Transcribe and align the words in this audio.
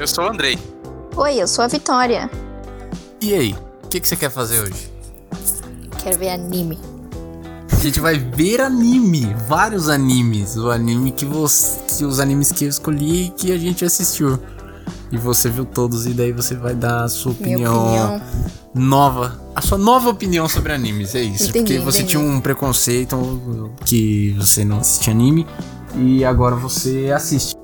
Eu 0.00 0.06
sou 0.06 0.24
o 0.24 0.28
Andrei. 0.28 0.58
Oi, 1.14 1.42
eu 1.42 1.46
sou 1.46 1.62
a 1.62 1.68
Vitória. 1.68 2.30
E 3.20 3.34
aí, 3.34 3.54
o 3.84 3.88
que, 3.88 4.00
que 4.00 4.08
você 4.08 4.16
quer 4.16 4.30
fazer 4.30 4.60
hoje? 4.60 4.90
Quero 6.02 6.18
ver 6.18 6.30
anime. 6.30 6.78
A 7.70 7.76
gente 7.76 8.00
vai 8.00 8.16
ver 8.16 8.62
anime, 8.62 9.36
vários 9.46 9.90
animes. 9.90 10.56
O 10.56 10.70
anime 10.70 11.12
que 11.12 11.26
você. 11.26 12.02
Os 12.02 12.18
animes 12.18 12.50
que 12.50 12.64
eu 12.64 12.70
escolhi 12.70 13.26
e 13.26 13.28
que 13.28 13.52
a 13.52 13.58
gente 13.58 13.84
assistiu. 13.84 14.38
E 15.12 15.18
você 15.18 15.50
viu 15.50 15.66
todos, 15.66 16.06
e 16.06 16.14
daí 16.14 16.32
você 16.32 16.54
vai 16.54 16.74
dar 16.74 17.04
a 17.04 17.08
sua 17.08 17.32
opinião, 17.32 17.84
opinião. 17.84 18.22
nova. 18.74 19.38
A 19.54 19.60
sua 19.60 19.76
nova 19.76 20.08
opinião 20.08 20.48
sobre 20.48 20.72
animes, 20.72 21.14
é 21.14 21.20
isso. 21.20 21.50
Entendi, 21.50 21.74
Porque 21.74 21.84
você 21.84 21.98
entendi. 21.98 22.16
tinha 22.16 22.22
um 22.22 22.40
preconceito 22.40 23.70
que 23.84 24.34
você 24.38 24.64
não 24.64 24.78
assistia 24.78 25.12
anime. 25.12 25.46
E 25.94 26.24
agora 26.24 26.56
você 26.56 27.12
assiste. 27.14 27.59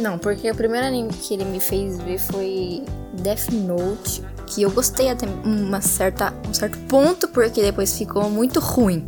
Não, 0.00 0.18
porque 0.18 0.50
o 0.50 0.54
primeiro 0.54 0.86
anime 0.86 1.10
que 1.12 1.34
ele 1.34 1.44
me 1.44 1.60
fez 1.60 1.98
ver 2.00 2.18
foi 2.18 2.82
Death 3.22 3.50
Note, 3.52 4.22
que 4.46 4.62
eu 4.62 4.70
gostei 4.70 5.10
até 5.10 5.26
uma 5.44 5.80
certa, 5.80 6.32
um 6.48 6.54
certo 6.54 6.78
ponto, 6.88 7.28
porque 7.28 7.60
depois 7.60 7.96
ficou 7.96 8.30
muito 8.30 8.60
ruim. 8.60 9.04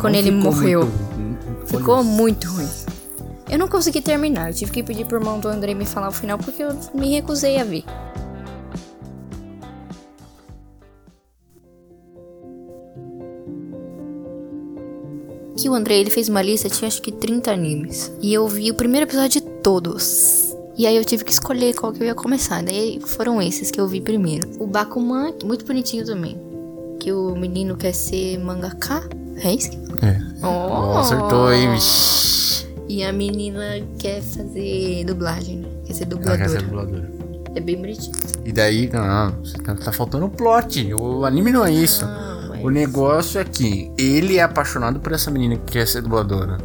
Quando 0.00 0.12
Não 0.14 0.20
ele 0.20 0.30
morreu. 0.30 0.86
muito- 0.86 1.66
Ficou 1.66 2.02
muito 2.04 2.48
ruim. 2.48 2.68
Eu 3.50 3.58
não 3.58 3.66
consegui 3.68 4.00
terminar, 4.00 4.50
eu 4.50 4.54
tive 4.54 4.70
que 4.70 4.82
pedir 4.82 5.04
pro 5.06 5.18
irmão 5.18 5.40
do 5.40 5.48
André 5.48 5.74
me 5.74 5.84
falar 5.84 6.08
o 6.08 6.12
final 6.12 6.38
porque 6.38 6.62
eu 6.62 6.70
me 6.94 7.10
recusei 7.10 7.58
a 7.60 7.64
ver. 7.64 7.84
Que 15.56 15.68
o 15.68 15.74
André 15.74 15.96
ele 15.98 16.10
fez 16.10 16.28
uma 16.28 16.40
lista, 16.40 16.68
tinha 16.70 16.86
acho 16.86 17.02
que 17.02 17.10
30 17.10 17.50
animes. 17.50 18.12
E 18.22 18.32
eu 18.32 18.46
vi 18.46 18.70
o 18.70 18.74
primeiro 18.74 19.06
episódio 19.06 19.40
de 19.40 19.46
todos. 19.68 20.56
E 20.78 20.86
aí 20.86 20.96
eu 20.96 21.04
tive 21.04 21.24
que 21.24 21.30
escolher 21.32 21.74
qual 21.74 21.92
que 21.92 22.02
eu 22.02 22.06
ia 22.06 22.14
começar. 22.14 22.62
Daí 22.62 22.98
foram 23.04 23.42
esses 23.42 23.70
que 23.70 23.78
eu 23.78 23.86
vi 23.86 24.00
primeiro. 24.00 24.48
O 24.58 24.66
Bakuman, 24.66 25.34
muito 25.44 25.66
bonitinho 25.66 26.06
também. 26.06 26.40
Que 26.98 27.12
o 27.12 27.36
menino 27.36 27.76
quer 27.76 27.92
ser 27.92 28.38
mangaka. 28.38 29.06
É 29.44 29.52
isso? 29.52 29.68
É. 30.02 30.18
Oh. 30.42 30.96
Acertou 30.98 31.48
aí. 31.48 31.66
E 32.88 33.04
a 33.04 33.12
menina 33.12 33.62
quer 33.98 34.22
fazer 34.22 35.04
dublagem, 35.04 35.58
né? 35.58 35.68
Quer 35.84 35.92
ser 35.92 36.04
Ela 36.04 36.14
quer 36.16 36.16
dubladora. 36.16 36.48
ser 36.48 36.62
dubladora. 36.62 37.10
É 37.54 37.60
bem 37.60 37.76
bonitinho. 37.76 38.16
E 38.46 38.52
daí, 38.52 38.88
não, 38.90 39.32
você 39.44 39.58
tá, 39.58 39.74
tá 39.74 39.92
faltando 39.92 40.24
o 40.24 40.30
plot. 40.30 40.94
O 40.94 41.26
anime 41.26 41.52
não 41.52 41.66
é 41.66 41.70
isso. 41.72 42.06
Não, 42.06 42.48
mas- 42.48 42.64
O 42.64 42.70
negócio 42.70 43.38
é 43.38 43.44
que 43.44 43.92
ele 43.98 44.38
é 44.38 44.42
apaixonado 44.42 44.98
por 44.98 45.12
essa 45.12 45.30
menina 45.30 45.56
que 45.56 45.72
quer 45.72 45.86
ser 45.86 46.00
dubladora. 46.00 46.56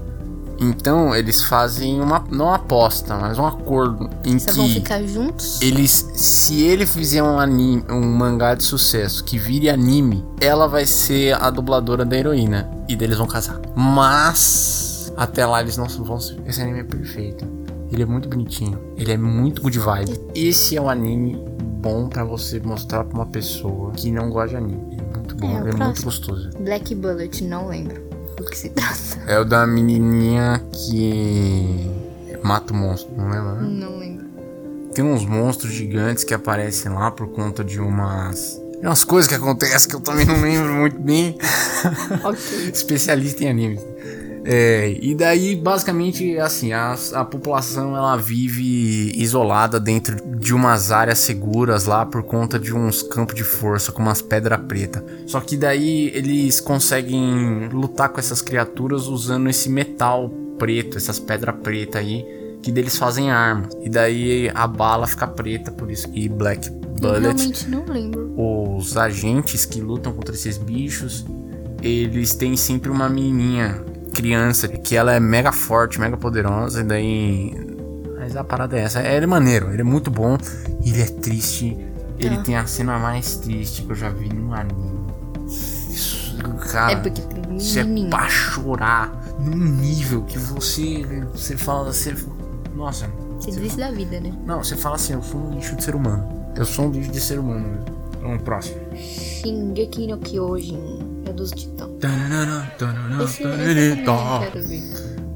Então, 0.60 1.16
eles 1.16 1.44
fazem 1.44 2.00
uma. 2.02 2.24
Não 2.30 2.46
uma 2.46 2.56
aposta, 2.56 3.16
mas 3.16 3.38
um 3.38 3.46
acordo. 3.46 4.10
Em 4.26 4.38
Vocês 4.38 4.56
vão 4.56 4.68
que 4.68 4.74
ficar 4.76 5.04
juntos? 5.04 5.62
eles. 5.62 6.10
Se 6.14 6.64
ele 6.64 6.86
fizer 6.86 7.24
um 7.24 7.40
anime, 7.40 7.84
um 7.90 8.02
mangá 8.02 8.56
de 8.56 8.64
sucesso 8.64 9.24
que 9.24 9.38
vire 9.38 9.70
anime, 9.70 10.24
ela 10.40 10.68
vai 10.68 10.86
ser 10.86 11.34
a 11.42 11.50
dubladora 11.50 12.06
da 12.06 12.18
heroína. 12.18 12.70
E 12.88 12.96
daí 12.96 13.08
eles 13.08 13.18
vão 13.18 13.28
casar. 13.28 13.60
Mas. 13.76 15.12
Até 15.16 15.46
lá 15.46 15.62
eles 15.62 15.78
não 15.78 15.86
vão. 15.86 16.18
Esse 16.46 16.62
anime 16.62 16.80
é 16.80 16.84
perfeito. 16.84 17.46
Ele 17.92 18.02
é 18.02 18.06
muito 18.06 18.28
bonitinho. 18.28 18.80
Ele 18.98 19.12
é 19.12 19.18
muito 19.18 19.62
good 19.62 19.78
vibe. 19.78 20.20
Esse 20.34 20.76
é 20.76 20.82
um 20.82 20.90
anime 20.90 21.38
bom 21.80 22.08
pra 22.08 22.24
você 22.24 22.60
mostrar 22.60 23.04
pra 23.04 23.16
uma 23.18 23.26
pessoa 23.28 23.92
que 23.92 24.12
não 24.12 24.30
gosta 24.30 24.50
de 24.50 24.56
anime. 24.56 24.82
Ele 24.92 25.02
é 25.02 25.18
muito 25.18 25.36
bom, 25.36 25.48
É, 25.48 25.70
é 25.70 25.74
muito 25.76 26.04
gostoso. 26.04 26.50
Black 26.60 26.96
Bullet, 26.96 27.44
não 27.44 27.68
lembro 27.68 28.13
do 28.44 28.50
que 28.50 28.58
se 28.58 28.70
trata. 28.70 28.96
É 29.28 29.40
o 29.40 29.46
da 29.46 29.66
menininha 29.66 30.62
que 30.72 31.90
mata 32.44 32.74
o 32.74 32.76
monstro, 32.76 33.14
não 33.16 33.30
lembra? 33.30 33.54
né? 33.56 33.68
Não 33.70 33.98
lembro. 33.98 34.26
Tem 34.94 35.04
uns 35.04 35.26
monstros 35.26 35.74
gigantes 35.74 36.24
que 36.24 36.34
aparecem 36.34 36.92
lá 36.92 37.10
por 37.10 37.28
conta 37.30 37.64
de 37.64 37.80
umas. 37.80 38.62
de 38.80 38.86
umas 38.86 39.04
coisas 39.04 39.28
que 39.28 39.34
acontecem 39.36 39.90
que 39.90 39.96
eu 39.96 40.00
também 40.02 40.26
não 40.26 40.40
lembro 40.40 40.74
muito 40.74 41.00
bem. 41.00 41.38
Ok. 42.24 42.70
Especialista 42.74 43.44
em 43.44 43.50
animes. 43.50 43.82
É, 44.46 44.98
e 45.02 45.16
daí, 45.16 45.56
basicamente, 45.56 46.38
assim, 46.38 46.74
a, 46.74 46.96
a 47.14 47.24
população 47.24 47.96
ela 47.96 48.18
vive 48.18 49.12
isolada 49.16 49.80
dentro 49.80 50.18
de 50.38 50.54
umas 50.54 50.92
áreas 50.92 51.20
seguras 51.20 51.86
lá 51.86 52.06
por 52.06 52.24
conta 52.24 52.60
de 52.60 52.74
uns 52.74 53.02
campos 53.02 53.36
de 53.36 53.44
força 53.44 53.92
com 53.92 54.02
umas 54.02 54.22
pedras 54.22 54.60
pretas. 54.68 55.02
Só 55.28 55.40
que 55.40 55.56
daí 55.56 56.12
eles 56.14 56.60
conseguem 56.60 57.70
lutar 57.70 58.10
com 58.10 58.20
essas 58.20 58.42
criaturas 58.42 59.08
usando 59.08 59.50
esse 59.50 59.70
metal 59.70 60.30
preto, 60.60 60.98
essas 60.98 61.20
pedras 61.20 61.56
pretas 61.64 62.02
aí, 62.02 62.26
que 62.62 62.72
deles 62.72 62.98
fazem 62.98 63.32
armas. 63.32 63.74
E 63.82 63.90
daí 63.90 64.52
a 64.54 64.68
bala 64.68 65.08
fica 65.08 65.28
preta, 65.28 65.72
por 65.72 65.90
isso 65.90 66.10
que 66.10 66.28
Black 66.28 66.68
Eu 66.68 66.74
Bullet 67.00 67.20
realmente 67.22 67.70
não 67.70 67.86
lembro. 67.86 68.34
os 68.38 68.98
agentes 68.98 69.66
que 69.66 69.80
lutam 69.80 70.14
contra 70.14 70.36
esses 70.36 70.58
bichos, 70.58 71.26
eles 71.82 72.34
têm 72.34 72.56
sempre 72.56 72.90
uma 72.90 73.10
menininha, 73.10 73.84
criança, 74.14 74.68
que 74.68 74.96
ela 74.96 75.14
é 75.14 75.20
mega 75.20 75.52
forte, 75.52 76.00
mega 76.00 76.16
poderosa, 76.16 76.82
e 76.82 76.84
daí. 76.84 77.54
Mas 78.18 78.36
a 78.38 78.44
parada 78.44 78.78
é 78.78 78.82
essa. 78.84 79.02
Ele 79.02 79.26
é 79.26 79.28
maneiro, 79.28 79.72
ele 79.72 79.82
é 79.82 79.84
muito 79.84 80.10
bom, 80.10 80.38
ele 80.86 81.02
é 81.02 81.06
triste. 81.06 81.78
Ele 82.20 82.38
Tá. 82.38 82.44
tem 82.44 82.56
a 82.56 82.66
cena 82.66 82.98
mais 83.00 83.36
triste 83.38 83.82
que 83.82 83.92
eu 83.92 83.96
já 83.96 84.10
vi 84.10 84.30
num 84.30 84.54
anime. 84.54 85.04
Isso, 85.48 86.38
cara, 86.72 86.94
é 86.94 86.96
porque 86.98 87.22
tem 87.22 87.58
isso 87.58 87.80
é 87.80 87.84
menino. 87.84 88.10
pra 88.12 88.30
chorar 88.30 89.12
num 89.40 89.58
nível 89.58 90.22
que 90.24 90.38
você. 90.38 91.04
Você 91.34 91.58
fala. 91.58 91.92
Você, 91.92 92.16
nossa, 92.76 93.08
Você 93.40 93.52
desiste 93.52 93.78
da 93.80 93.92
vida, 93.92 94.20
né? 94.22 94.32
não, 94.46 94.64
você 94.64 94.76
fala 94.78 94.96
assim, 94.96 95.14
eu 95.14 95.22
sou 95.24 95.40
um 95.40 95.56
lixo 95.56 95.76
de 95.76 95.84
ser 95.84 95.96
humano. 95.96 96.28
Eu 96.56 96.66
sou 96.66 96.86
um 96.86 96.92
lixo 96.92 97.12
de 97.12 97.20
ser 97.20 97.40
humano. 97.40 97.80
Vamos 98.22 98.42
próximo. 98.44 98.78
Shingeki 98.96 100.08
no 100.08 100.18
Kyojin. 100.20 101.03
É 101.26 101.34
dos 101.34 101.52
titãs. 101.52 101.90
Esse, 103.24 103.44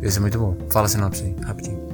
esse 0.02 0.18
é 0.18 0.22
muito 0.22 0.38
bom. 0.40 0.56
Fala 0.70 0.86
a 0.86 0.90
sinopse 0.90 1.24
aí, 1.24 1.36
rapidinho. 1.46 1.88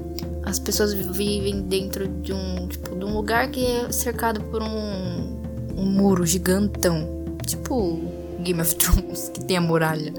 As 0.44 0.60
pessoas 0.60 0.94
vivem 0.94 1.62
dentro 1.64 2.08
de 2.08 2.34
um, 2.34 2.68
tipo, 2.68 2.96
de 2.96 3.06
um 3.06 3.14
lugar 3.14 3.50
que 3.50 3.66
é 3.66 3.92
cercado 3.92 4.42
por 4.42 4.62
um, 4.62 5.40
um 5.78 5.86
muro 5.86 6.26
gigantão. 6.26 7.08
Tipo 7.46 8.02
Game 8.40 8.62
of 8.62 8.76
Thrones, 8.78 9.30
que 9.30 9.44
tem 9.46 9.58
a 9.58 9.62
muralha. 9.62 10.14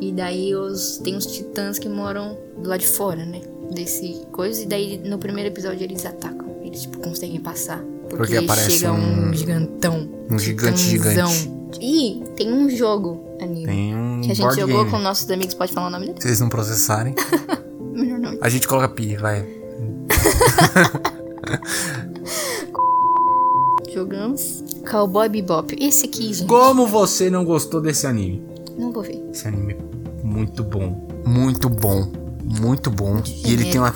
E 0.00 0.12
daí 0.12 0.54
os, 0.54 0.98
tem 0.98 1.16
os 1.16 1.26
titãs 1.26 1.78
que 1.78 1.88
moram 1.88 2.36
do 2.58 2.68
lado 2.68 2.80
de 2.80 2.86
fora, 2.88 3.24
né? 3.24 3.40
Desse 3.72 4.20
coisa. 4.32 4.62
E 4.62 4.66
daí 4.66 4.98
no 4.98 5.18
primeiro 5.18 5.48
episódio 5.50 5.82
eles 5.84 6.04
atacam. 6.04 6.56
Eles, 6.62 6.82
tipo, 6.82 6.98
conseguem 6.98 7.40
passar. 7.40 7.78
Porque, 8.08 8.16
Porque 8.16 8.36
aparece 8.36 8.70
chega 8.72 8.92
um, 8.92 9.28
um- 9.28 9.32
gigantão. 9.34 10.08
um 10.30 10.38
gigante 10.38 10.80
gigante. 10.80 11.50
E 11.80 12.22
tem 12.36 12.52
um 12.52 12.68
jogo 12.70 13.20
anime. 13.40 13.66
Tem 13.66 13.96
um 13.96 14.20
Que 14.20 14.32
a 14.32 14.34
gente 14.34 14.54
jogou 14.54 14.78
game. 14.78 14.90
com 14.90 14.98
nossos 14.98 15.30
amigos. 15.30 15.54
Pode 15.54 15.72
falar 15.72 15.88
o 15.88 15.90
nome 15.90 16.06
dele? 16.06 16.20
Se 16.20 16.28
eles 16.28 16.40
não 16.40 16.48
processarem, 16.48 17.14
Melhor 17.92 18.18
não. 18.18 18.38
a 18.40 18.48
gente 18.48 18.66
coloca 18.68 18.88
pi, 18.88 19.16
vai. 19.16 19.46
Jogamos. 23.92 24.62
Cowboy 24.90 25.28
Bebop. 25.28 25.76
Esse 25.80 26.06
aqui, 26.06 26.32
gente. 26.34 26.48
Como 26.48 26.86
você 26.86 27.30
não 27.30 27.44
gostou 27.44 27.80
desse 27.80 28.06
anime? 28.06 28.42
Não 28.76 28.92
vou 28.92 29.02
ver. 29.02 29.22
Esse 29.32 29.48
anime 29.48 29.74
é 29.74 30.26
muito 30.26 30.62
bom. 30.62 31.08
Muito 31.24 31.68
bom. 31.68 32.10
Muito 32.44 32.90
bom. 32.90 33.20
E 33.44 33.52
ele 33.52 33.64
tem 33.70 33.80
uma. 33.80 33.94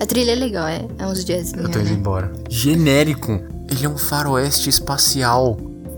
A 0.00 0.06
trilha 0.06 0.32
é 0.32 0.34
legal, 0.34 0.66
é, 0.66 0.86
é 0.98 1.06
uns 1.06 1.24
jazzinhos, 1.24 1.64
Eu 1.66 1.70
tô 1.70 1.78
indo 1.78 1.90
né? 1.90 1.94
embora. 1.94 2.32
Genérico. 2.48 3.32
Ele 3.70 3.84
é 3.84 3.88
um 3.88 3.98
faroeste 3.98 4.70
espacial. 4.70 5.56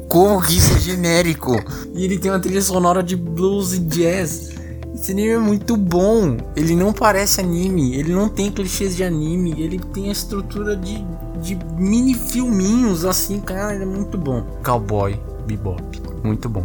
Como 0.08 0.42
que 0.42 0.58
isso 0.58 0.74
é 0.74 0.78
genérico? 0.78 1.56
E 1.94 2.04
ele 2.04 2.18
tem 2.18 2.30
uma 2.30 2.40
trilha 2.40 2.60
sonora 2.60 3.02
de 3.02 3.16
blues 3.16 3.72
e 3.72 3.78
jazz. 3.78 4.52
Esse 4.94 5.12
anime 5.12 5.30
é 5.30 5.38
muito 5.38 5.76
bom. 5.76 6.36
Ele 6.54 6.76
não 6.76 6.92
parece 6.92 7.40
anime. 7.40 7.96
Ele 7.96 8.12
não 8.12 8.28
tem 8.28 8.52
clichês 8.52 8.94
de 8.94 9.02
anime. 9.02 9.54
Ele 9.58 9.78
tem 9.78 10.08
a 10.10 10.12
estrutura 10.12 10.76
de, 10.76 11.04
de 11.40 11.58
mini 11.76 12.14
filminhos 12.14 13.04
assim, 13.04 13.40
cara. 13.40 13.74
Ele 13.74 13.84
é 13.84 13.86
muito 13.86 14.18
bom. 14.18 14.42
Cowboy 14.62 15.18
Bebop. 15.46 15.82
Muito 16.22 16.48
bom. 16.48 16.64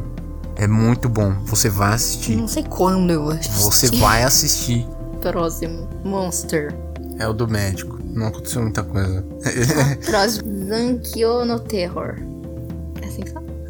É 0.55 0.67
muito 0.67 1.07
bom. 1.07 1.33
Você 1.45 1.69
vai 1.69 1.93
assistir. 1.93 2.35
Não 2.35 2.47
sei 2.47 2.63
quando 2.63 3.11
eu 3.11 3.29
acho. 3.29 3.51
Você 3.53 3.89
vai 3.97 4.23
assistir. 4.23 4.85
Próximo. 5.21 5.87
Monster. 6.03 6.75
É 7.17 7.27
o 7.27 7.33
do 7.33 7.47
médico. 7.47 7.97
Não 8.03 8.27
aconteceu 8.27 8.61
muita 8.61 8.83
coisa. 8.83 9.25
Próximo. 10.05 10.65
Zankyo 10.67 11.45
no 11.45 11.59
Terror. 11.59 12.17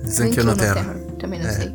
É 0.07 0.11
que 0.11 0.15
fala? 0.15 0.29
Zankyo 0.29 0.43
no 0.43 0.55
Terror. 0.55 0.95
Também 1.19 1.39
não 1.39 1.47
É. 1.47 1.51
sei. 1.51 1.73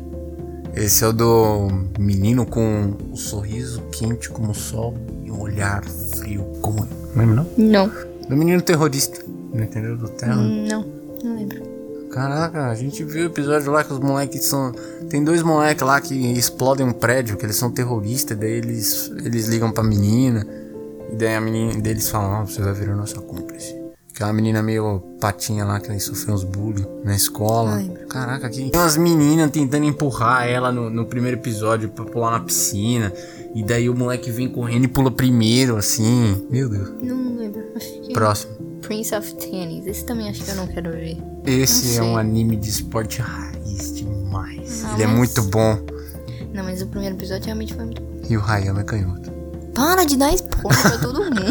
Esse 0.75 1.03
é 1.03 1.07
o 1.07 1.13
do 1.13 1.67
menino 1.99 2.45
com 2.45 2.95
o 3.11 3.15
sorriso 3.15 3.81
quente 3.91 4.29
como 4.29 4.51
o 4.51 4.55
sol 4.55 4.95
e 5.23 5.29
um 5.31 5.39
olhar 5.39 5.83
frio 6.17 6.43
como. 6.61 6.87
Não 7.15 7.25
lembra 7.25 7.35
não? 7.35 7.47
Não. 7.57 7.91
Do 8.27 8.35
menino 8.35 8.61
terrorista. 8.61 9.21
Não 9.53 9.63
entendeu? 9.63 9.95
Do 9.95 10.09
terror. 10.09 10.35
Não. 10.35 10.83
Não 11.23 11.35
lembro. 11.35 11.61
Caraca, 12.09 12.67
a 12.69 12.75
gente 12.75 13.03
viu 13.03 13.23
o 13.23 13.25
episódio 13.27 13.71
lá 13.71 13.83
que 13.83 13.93
os 13.93 13.99
moleques 13.99 14.45
são. 14.45 14.71
Tem 15.09 15.23
dois 15.23 15.41
moleques 15.43 15.83
lá 15.85 15.99
que 16.01 16.13
explodem 16.33 16.85
um 16.87 16.93
prédio, 16.93 17.37
que 17.37 17.45
eles 17.45 17.55
são 17.55 17.71
terroristas, 17.71 18.37
daí 18.37 18.51
eles, 18.53 19.11
eles 19.23 19.47
ligam 19.47 19.71
pra 19.71 19.83
menina. 19.83 20.45
E 21.11 21.15
daí 21.15 21.35
a 21.35 21.41
menina 21.41 21.79
deles 21.79 22.09
falam, 22.09 22.41
ah, 22.41 22.45
você 22.45 22.61
vai 22.61 22.73
virar 22.73 22.95
nossa 22.95 23.19
cúmplice. 23.21 23.75
Aquela 24.13 24.31
menina 24.31 24.61
meio 24.61 24.99
patinha 25.19 25.65
lá 25.65 25.79
que 25.79 25.97
sofreu 25.99 26.35
uns 26.35 26.43
bullying 26.43 26.85
na 27.03 27.15
escola. 27.15 27.75
Ai. 27.77 27.89
Caraca, 28.07 28.45
aqui. 28.45 28.69
Tem 28.69 28.79
umas 28.79 28.95
meninas 28.95 29.49
tentando 29.49 29.85
empurrar 29.85 30.47
ela 30.47 30.71
no, 30.71 30.87
no 30.89 31.05
primeiro 31.07 31.37
episódio 31.37 31.89
pra 31.89 32.05
pular 32.05 32.29
na 32.31 32.39
piscina. 32.41 33.11
E 33.55 33.63
daí 33.63 33.89
o 33.89 33.95
moleque 33.95 34.29
vem 34.29 34.47
correndo 34.47 34.85
e 34.85 34.87
pula 34.87 35.09
primeiro, 35.09 35.75
assim. 35.77 36.45
Meu 36.49 36.69
Deus. 36.69 36.91
Não 37.01 37.35
lembro. 37.37 37.63
Que. 38.03 38.13
Próximo. 38.13 38.53
Prince 38.81 39.15
of 39.15 39.33
Tennis. 39.35 39.87
Esse 39.87 40.05
também 40.05 40.29
acho 40.29 40.43
que 40.43 40.51
eu 40.51 40.55
não 40.55 40.67
quero 40.67 40.91
ver. 40.91 41.17
Esse 41.45 41.95
é 41.95 41.99
Não 41.99 42.03
sei. 42.05 42.13
um 42.13 42.17
anime 42.17 42.55
de 42.55 42.69
esporte 42.69 43.19
raiz 43.19 43.93
demais. 43.95 44.83
Ah, 44.85 44.93
Ele 44.93 45.03
é 45.03 45.07
mas- 45.07 45.17
muito 45.17 45.41
bom. 45.43 45.79
Não, 46.53 46.63
mas 46.63 46.83
o 46.83 46.87
primeiro 46.87 47.15
episódio 47.15 47.45
realmente 47.45 47.73
foi 47.73 47.83
muito 47.85 47.99
bom. 48.01 48.21
E 48.29 48.37
o 48.37 48.41
Hayama 48.45 48.81
é 48.81 48.83
canhoto. 48.83 49.32
Para 49.73 50.05
de 50.05 50.17
dar 50.17 50.33
spoiler 50.33 50.81
pra 50.81 50.97
todo 50.99 51.23
mundo. 51.23 51.35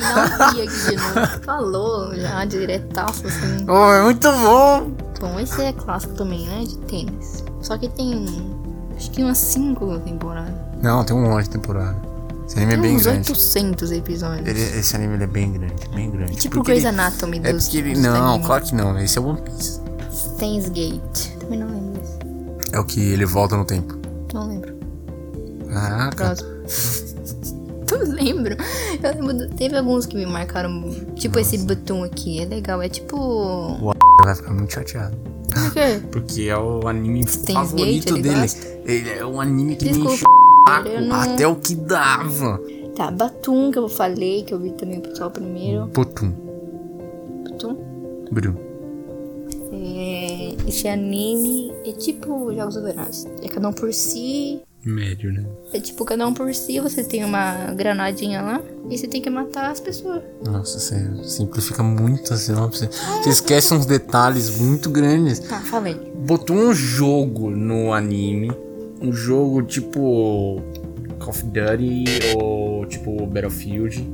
não 0.00 0.52
vi 0.52 0.62
aqui 0.62 0.90
de 0.90 0.96
novo. 0.96 1.42
Falou 1.42 2.14
já 2.14 2.44
diretaço 2.44 3.26
assim. 3.26 3.64
Oh, 3.68 3.92
é 3.92 4.02
muito 4.02 4.30
bom! 4.30 4.90
Bom, 5.20 5.40
esse 5.40 5.60
é 5.62 5.72
clássico 5.72 6.14
também, 6.14 6.46
né? 6.46 6.64
De 6.64 6.76
tênis. 6.78 7.42
Só 7.62 7.78
que 7.78 7.88
tem. 7.88 8.26
Acho 8.96 9.10
que 9.10 9.22
umas 9.22 9.38
5 9.38 9.98
temporadas. 10.00 10.54
Não, 10.82 11.02
tem 11.04 11.16
um 11.16 11.22
monte 11.22 11.44
de 11.44 11.50
temporada. 11.50 11.96
Esse 12.46 12.56
anime 12.58 12.72
é 12.72 12.76
Tem 12.76 12.82
bem 12.82 12.96
uns 12.96 13.02
grande. 13.04 13.30
800 13.30 13.90
episódios. 13.92 14.46
Ele- 14.46 14.60
esse 14.78 14.94
anime 14.94 15.22
é 15.22 15.26
bem 15.26 15.52
grande, 15.52 15.88
bem 15.94 16.10
grande. 16.10 16.36
Tipo 16.36 16.56
Porque 16.56 16.72
Grey's 16.72 16.84
Anatomy 16.84 17.40
É 17.42 17.52
dos, 17.54 17.64
porque 17.64 17.78
ele. 17.78 17.92
dos 17.94 18.02
Não, 18.02 18.26
animes. 18.32 18.46
claro 18.46 18.64
que 18.64 18.74
não. 18.74 18.98
Esse 18.98 19.18
é 19.18 19.22
One 19.22 19.40
Piece. 19.40 19.80
Steins 20.12 20.68
Gate. 20.68 21.38
Também 21.40 21.58
não 21.58 21.68
lembro. 21.68 22.02
É 22.72 22.78
o 22.78 22.84
que 22.84 23.00
ele 23.00 23.24
volta 23.24 23.56
no 23.56 23.64
tempo. 23.64 23.96
Não 24.34 24.46
lembro. 24.48 24.74
Caraca. 25.72 26.16
Próximo. 26.16 26.53
Tu 27.86 27.96
lembro? 27.98 28.56
Eu 29.02 29.26
lembro. 29.26 29.48
Teve 29.56 29.76
alguns 29.76 30.06
que 30.06 30.16
me 30.16 30.24
marcaram. 30.26 30.90
Tipo 31.16 31.38
esse 31.38 31.58
Batum 31.58 32.02
aqui. 32.02 32.40
É 32.40 32.46
legal. 32.46 32.80
É 32.80 32.88
tipo. 32.88 33.16
O 33.16 33.92
vai 34.24 34.34
ficar 34.34 34.52
muito 34.54 34.72
chateado. 34.72 35.16
Por 35.52 35.72
quê? 35.74 36.00
Porque 36.10 36.42
é 36.48 36.56
o 36.56 36.88
anime 36.88 37.26
Steins 37.28 37.58
favorito 37.58 38.04
Gate, 38.06 38.10
ele 38.14 38.22
dele. 38.22 38.40
gosta? 38.40 38.66
Ele 38.86 39.10
é 39.10 39.26
um 39.26 39.40
anime 39.40 39.76
que 39.76 39.84
me 39.84 39.90
Desculpa, 39.92 40.14
enche 40.14 40.24
o 40.24 40.88
eu 40.88 41.00
não- 41.02 41.16
até 41.20 41.46
o 41.46 41.56
que 41.56 41.74
dava. 41.74 42.60
Tá, 42.96 43.10
Batum, 43.10 43.70
que 43.70 43.78
eu 43.78 43.88
falei, 43.88 44.44
que 44.44 44.54
eu 44.54 44.58
vi 44.58 44.70
também 44.72 44.98
o 44.98 45.02
pessoal 45.02 45.30
primeiro. 45.30 45.86
Putum. 45.88 46.32
Batum. 47.50 47.76
Brum. 48.32 48.54
É, 49.72 50.54
esse 50.68 50.88
anime 50.88 51.72
é 51.84 51.92
tipo 51.92 52.52
Jogos 52.54 52.76
Vorazes. 52.76 53.26
É 53.42 53.48
cada 53.48 53.68
um 53.68 53.72
por 53.72 53.92
si. 53.92 54.60
Médio, 54.88 55.32
né? 55.32 55.44
É 55.72 55.80
tipo 55.80 56.04
cada 56.04 56.26
um 56.26 56.34
por 56.34 56.52
si. 56.54 56.78
Você 56.80 57.02
tem 57.04 57.24
uma 57.24 57.72
granadinha 57.74 58.42
lá 58.42 58.60
e 58.90 58.96
você 58.98 59.06
tem 59.06 59.20
que 59.22 59.30
matar 59.30 59.70
as 59.70 59.80
pessoas. 59.80 60.22
Nossa, 60.44 60.78
você 60.78 61.24
simplifica 61.24 61.82
muito 61.82 62.32
a 62.32 62.36
sinopse. 62.36 62.88
Você 63.22 63.30
esquece 63.30 63.74
uns 63.74 63.86
detalhes 63.86 64.58
muito 64.58 64.90
grandes. 64.90 65.38
Tá, 65.40 65.60
falei. 65.60 65.94
botou 66.26 66.56
um 66.56 66.74
jogo 66.74 67.50
no 67.50 67.92
anime, 67.92 68.52
um 69.00 69.12
jogo 69.12 69.62
tipo 69.62 70.62
Call 71.18 71.30
of 71.30 71.44
Duty 71.44 72.04
ou 72.36 72.86
tipo 72.86 73.26
Battlefield. 73.26 74.06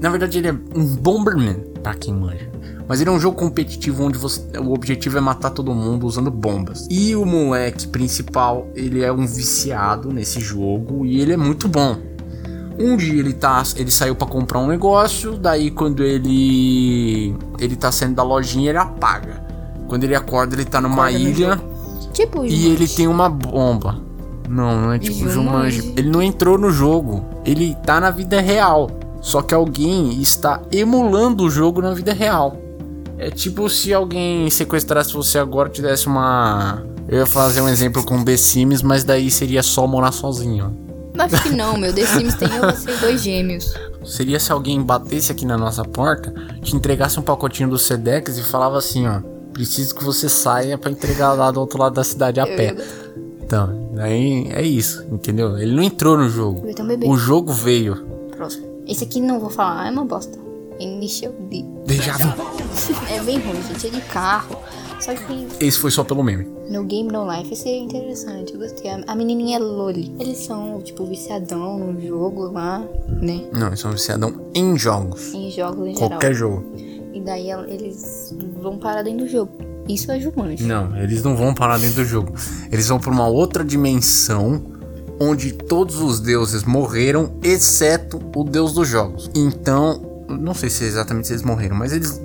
Na 0.00 0.10
verdade, 0.10 0.38
ele 0.38 0.48
é 0.48 0.52
um 0.52 0.96
Bomberman, 0.96 1.64
pra 1.82 1.94
quem 1.94 2.14
manja. 2.14 2.48
Mas 2.88 3.00
ele 3.00 3.10
é 3.10 3.12
um 3.12 3.20
jogo 3.20 3.36
competitivo 3.36 4.02
onde 4.04 4.16
você- 4.16 4.42
o 4.58 4.72
objetivo 4.72 5.18
é 5.18 5.20
matar 5.20 5.50
todo 5.50 5.74
mundo 5.74 6.06
usando 6.06 6.30
bombas. 6.30 6.86
E 6.90 7.14
o 7.14 7.26
moleque 7.26 7.86
principal, 7.86 8.66
ele 8.74 9.02
é 9.04 9.12
um 9.12 9.26
viciado 9.26 10.10
nesse 10.12 10.40
jogo 10.40 11.04
e 11.04 11.20
ele 11.20 11.32
é 11.34 11.36
muito 11.36 11.68
bom. 11.68 11.96
Um 12.78 12.96
dia 12.96 13.18
ele 13.18 13.32
tá, 13.34 13.62
ele 13.76 13.90
saiu 13.90 14.14
pra 14.14 14.26
comprar 14.26 14.60
um 14.60 14.68
negócio, 14.68 15.36
daí 15.36 15.70
quando 15.70 16.02
ele 16.02 17.34
ele 17.58 17.76
tá 17.76 17.90
saindo 17.92 18.14
da 18.14 18.22
lojinha, 18.22 18.70
ele 18.70 18.78
apaga. 18.78 19.42
Quando 19.88 20.04
ele 20.04 20.14
acorda, 20.14 20.54
ele 20.54 20.64
tá 20.64 20.80
numa 20.80 21.08
Acorda 21.08 21.18
ilha 21.18 21.60
Tipo 22.12 22.44
e 22.44 22.66
ele 22.66 22.86
tem 22.88 23.06
uma 23.06 23.28
bomba. 23.28 24.00
Não, 24.48 24.80
não 24.80 24.92
é 24.92 24.98
tipo 24.98 25.28
Jumanji. 25.28 25.32
Jumanji. 25.82 25.94
Ele 25.96 26.08
não 26.10 26.22
entrou 26.22 26.56
no 26.56 26.70
jogo. 26.70 27.22
Ele 27.44 27.76
tá 27.84 28.00
na 28.00 28.10
vida 28.10 28.40
real. 28.40 28.90
Só 29.20 29.42
que 29.42 29.52
alguém 29.54 30.20
está 30.22 30.62
emulando 30.72 31.44
o 31.44 31.50
jogo 31.50 31.82
na 31.82 31.92
vida 31.92 32.12
real. 32.12 32.56
É 33.18 33.30
tipo 33.30 33.68
se 33.68 33.92
alguém 33.92 34.48
sequestrasse 34.48 35.12
você 35.12 35.38
agora 35.38 35.68
e 35.68 35.72
te 35.72 35.82
desse 35.82 36.06
uma. 36.06 36.86
Eu 37.08 37.18
ia 37.18 37.26
fazer 37.26 37.60
um 37.60 37.68
exemplo 37.68 38.04
com 38.04 38.24
The 38.24 38.36
Sims, 38.36 38.80
mas 38.80 39.02
daí 39.02 39.30
seria 39.30 39.62
só 39.62 39.86
morar 39.86 40.12
sozinho. 40.12 40.76
Acho 41.18 41.42
que 41.42 41.50
não, 41.50 41.76
meu. 41.76 41.92
The 41.92 42.06
Sims 42.06 42.34
tem 42.34 42.48
eu, 42.54 42.62
você 42.62 42.90
e 42.92 42.96
dois 42.98 43.20
gêmeos. 43.20 43.74
Seria 44.04 44.38
se 44.38 44.52
alguém 44.52 44.80
batesse 44.80 45.32
aqui 45.32 45.44
na 45.44 45.58
nossa 45.58 45.84
porta, 45.84 46.32
te 46.62 46.76
entregasse 46.76 47.18
um 47.18 47.22
pacotinho 47.22 47.68
do 47.68 47.78
Sedex 47.78 48.38
e 48.38 48.42
falava 48.42 48.78
assim, 48.78 49.08
ó. 49.08 49.20
Preciso 49.52 49.96
que 49.96 50.04
você 50.04 50.28
saia 50.28 50.78
pra 50.78 50.90
entregar 50.90 51.32
lá 51.32 51.50
do 51.50 51.58
outro 51.58 51.80
lado 51.80 51.94
da 51.94 52.04
cidade 52.04 52.38
a 52.38 52.46
Eu 52.46 52.56
pé. 52.56 52.76
Então, 53.42 53.90
daí 53.94 54.46
é 54.52 54.62
isso, 54.62 55.04
entendeu? 55.10 55.58
Ele 55.58 55.74
não 55.74 55.82
entrou 55.82 56.16
no 56.16 56.28
jogo. 56.28 56.60
Bebê. 56.60 57.08
O 57.08 57.16
jogo 57.16 57.52
veio. 57.52 57.96
Próximo. 58.36 58.66
Esse 58.86 59.02
aqui 59.02 59.20
não 59.20 59.40
vou 59.40 59.50
falar, 59.50 59.88
é 59.88 59.90
uma 59.90 60.04
bosta. 60.04 60.38
Initial 60.80 61.32
D. 61.50 61.64
Déjà 61.86 62.12
vu. 62.18 62.32
É 63.12 63.20
bem 63.22 63.38
ruim, 63.40 63.62
gente. 63.62 63.86
É 63.86 63.90
de 63.90 64.00
carro. 64.02 64.56
Só 65.00 65.14
que 65.14 65.46
Esse 65.64 65.78
foi 65.78 65.90
só 65.92 66.02
pelo 66.02 66.22
meme. 66.24 66.44
no 66.68 66.84
Game 66.84 67.10
No 67.10 67.24
Life 67.30 67.54
seria 67.56 67.78
interessante. 67.80 68.52
Eu 68.54 68.58
gostei. 68.60 68.90
A, 69.06 69.14
menininha 69.14 69.56
é 69.58 69.60
Loli. 69.60 70.12
Eles 70.18 70.38
são, 70.38 70.80
tipo, 70.82 71.04
viciadão 71.06 71.78
no 71.78 72.00
jogo 72.00 72.50
lá, 72.50 72.80
né? 73.08 73.42
Não, 73.52 73.68
eles 73.68 73.80
são 73.80 73.92
viciadão 73.92 74.34
em 74.54 74.76
jogos. 74.76 75.32
Em 75.32 75.50
jogos 75.50 75.86
em 75.88 75.94
geral. 75.94 76.08
Qualquer 76.10 76.34
jogo. 76.34 76.64
E 77.12 77.20
daí 77.20 77.48
el- 77.50 77.64
eles 77.68 78.34
vão 78.60 78.76
parar 78.76 79.02
dentro 79.02 79.24
do 79.24 79.28
jogo. 79.30 79.52
Isso 79.88 80.10
é 80.12 80.20
Jumanji. 80.20 80.64
Não, 80.64 80.94
eles 80.96 81.22
não 81.22 81.34
vão 81.36 81.54
parar 81.54 81.78
dentro 81.78 81.96
do 81.96 82.04
jogo. 82.04 82.34
Eles 82.70 82.88
vão 82.88 82.98
pra 82.98 83.10
uma 83.10 83.26
outra 83.28 83.64
dimensão 83.64 84.62
onde 85.20 85.52
todos 85.52 86.00
os 86.00 86.20
deuses 86.20 86.62
morreram, 86.64 87.32
exceto 87.42 88.20
o 88.36 88.44
deus 88.44 88.72
dos 88.72 88.86
jogos. 88.86 89.30
Então, 89.34 90.07
não 90.28 90.54
sei 90.54 90.68
se 90.70 90.84
exatamente 90.84 91.26
se 91.26 91.32
eles 91.32 91.42
morreram, 91.42 91.76
mas 91.76 91.92
eles. 91.92 92.20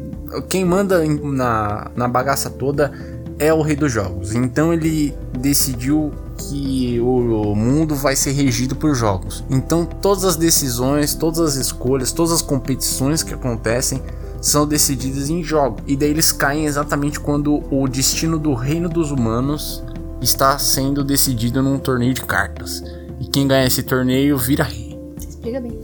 Quem 0.49 0.65
manda 0.65 1.03
na, 1.05 1.91
na 1.95 2.07
bagaça 2.07 2.49
toda 2.49 2.91
é 3.37 3.53
o 3.53 3.61
rei 3.61 3.75
dos 3.75 3.91
jogos. 3.91 4.33
Então 4.33 4.73
ele 4.73 5.15
decidiu 5.37 6.11
que 6.37 6.99
o 6.99 7.55
mundo 7.55 7.95
vai 7.95 8.15
ser 8.15 8.31
regido 8.31 8.75
por 8.75 8.95
jogos. 8.95 9.43
Então 9.49 9.85
todas 9.85 10.23
as 10.23 10.35
decisões, 10.35 11.13
todas 11.13 11.39
as 11.39 11.55
escolhas, 11.55 12.11
todas 12.11 12.31
as 12.31 12.41
competições 12.41 13.23
que 13.23 13.33
acontecem 13.33 14.01
são 14.41 14.67
decididas 14.67 15.29
em 15.29 15.43
jogo. 15.43 15.77
E 15.87 15.95
daí 15.95 16.09
eles 16.09 16.31
caem 16.31 16.65
exatamente 16.65 17.19
quando 17.19 17.63
o 17.71 17.87
destino 17.87 18.37
do 18.37 18.53
reino 18.53 18.89
dos 18.89 19.11
humanos 19.11 19.83
está 20.21 20.57
sendo 20.57 21.03
decidido 21.03 21.61
num 21.61 21.77
torneio 21.77 22.13
de 22.13 22.21
cartas. 22.21 22.83
E 23.19 23.25
quem 23.27 23.47
ganha 23.47 23.65
esse 23.65 23.83
torneio 23.83 24.37
vira 24.37 24.63
rei. 24.63 24.99
Você 25.17 25.29
explica 25.29 25.61
bem. 25.61 25.79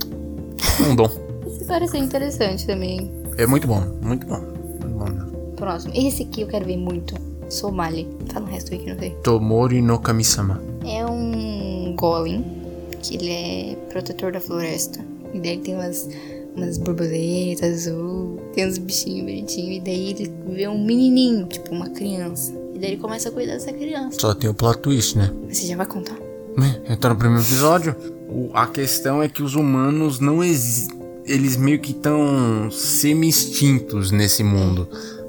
Um 0.88 0.95
dom. 0.95 1.09
Parece 1.69 1.97
interessante 1.97 2.65
também. 2.67 3.09
É 3.38 3.45
muito 3.47 3.67
bom, 3.67 3.81
muito 4.01 4.27
bom. 4.27 4.39
Muito 4.39 4.88
bom 4.97 5.05
mesmo. 5.05 5.31
Próximo. 5.55 5.93
Esse 5.95 6.23
aqui 6.23 6.41
eu 6.41 6.47
quero 6.47 6.65
ver 6.65 6.77
muito. 6.77 7.15
Somali. 7.49 8.07
Fala 8.33 8.45
o 8.45 8.49
resto 8.49 8.73
aí 8.73 8.79
que 8.79 8.91
não 8.91 8.99
sei. 8.99 9.11
Tomori 9.23 9.81
no 9.81 9.97
Kami-sama. 9.99 10.61
É 10.85 11.05
um 11.05 11.95
golem. 11.97 12.43
Que 13.01 13.15
ele 13.15 13.29
é 13.31 13.75
protetor 13.89 14.31
da 14.33 14.39
floresta. 14.41 14.99
E 15.33 15.39
daí 15.39 15.53
ele 15.53 15.61
tem 15.61 15.75
umas, 15.75 16.09
umas 16.55 16.77
borboletas 16.77 17.88
azul. 17.88 18.39
Tem 18.53 18.67
uns 18.67 18.77
bichinhos 18.77 19.21
bonitinhos. 19.25 19.77
E 19.77 19.79
daí 19.81 20.09
ele 20.09 20.33
vê 20.49 20.67
um 20.67 20.83
menininho, 20.83 21.45
tipo 21.47 21.71
uma 21.73 21.89
criança. 21.89 22.51
E 22.75 22.79
daí 22.79 22.91
ele 22.91 22.97
começa 23.01 23.29
a 23.29 23.31
cuidar 23.31 23.53
dessa 23.53 23.71
criança. 23.73 24.19
Só 24.19 24.33
tem 24.33 24.49
o 24.49 24.53
plot 24.53 24.79
twist, 24.79 25.17
né? 25.17 25.31
Você 25.49 25.65
já 25.67 25.75
vai 25.77 25.85
contar? 25.85 26.17
É, 26.89 26.95
Tá 26.97 27.09
no 27.09 27.15
primeiro 27.15 27.43
episódio. 27.43 27.95
O- 28.29 28.49
a 28.53 28.67
questão 28.67 29.23
é 29.23 29.29
que 29.29 29.41
os 29.41 29.55
humanos 29.55 30.19
não 30.19 30.43
existem. 30.43 30.98
Eles 31.25 31.55
meio 31.55 31.79
que 31.79 31.91
estão 31.91 32.69
semi-extintos 32.71 34.11
nesse 34.11 34.43
mundo. 34.43 34.88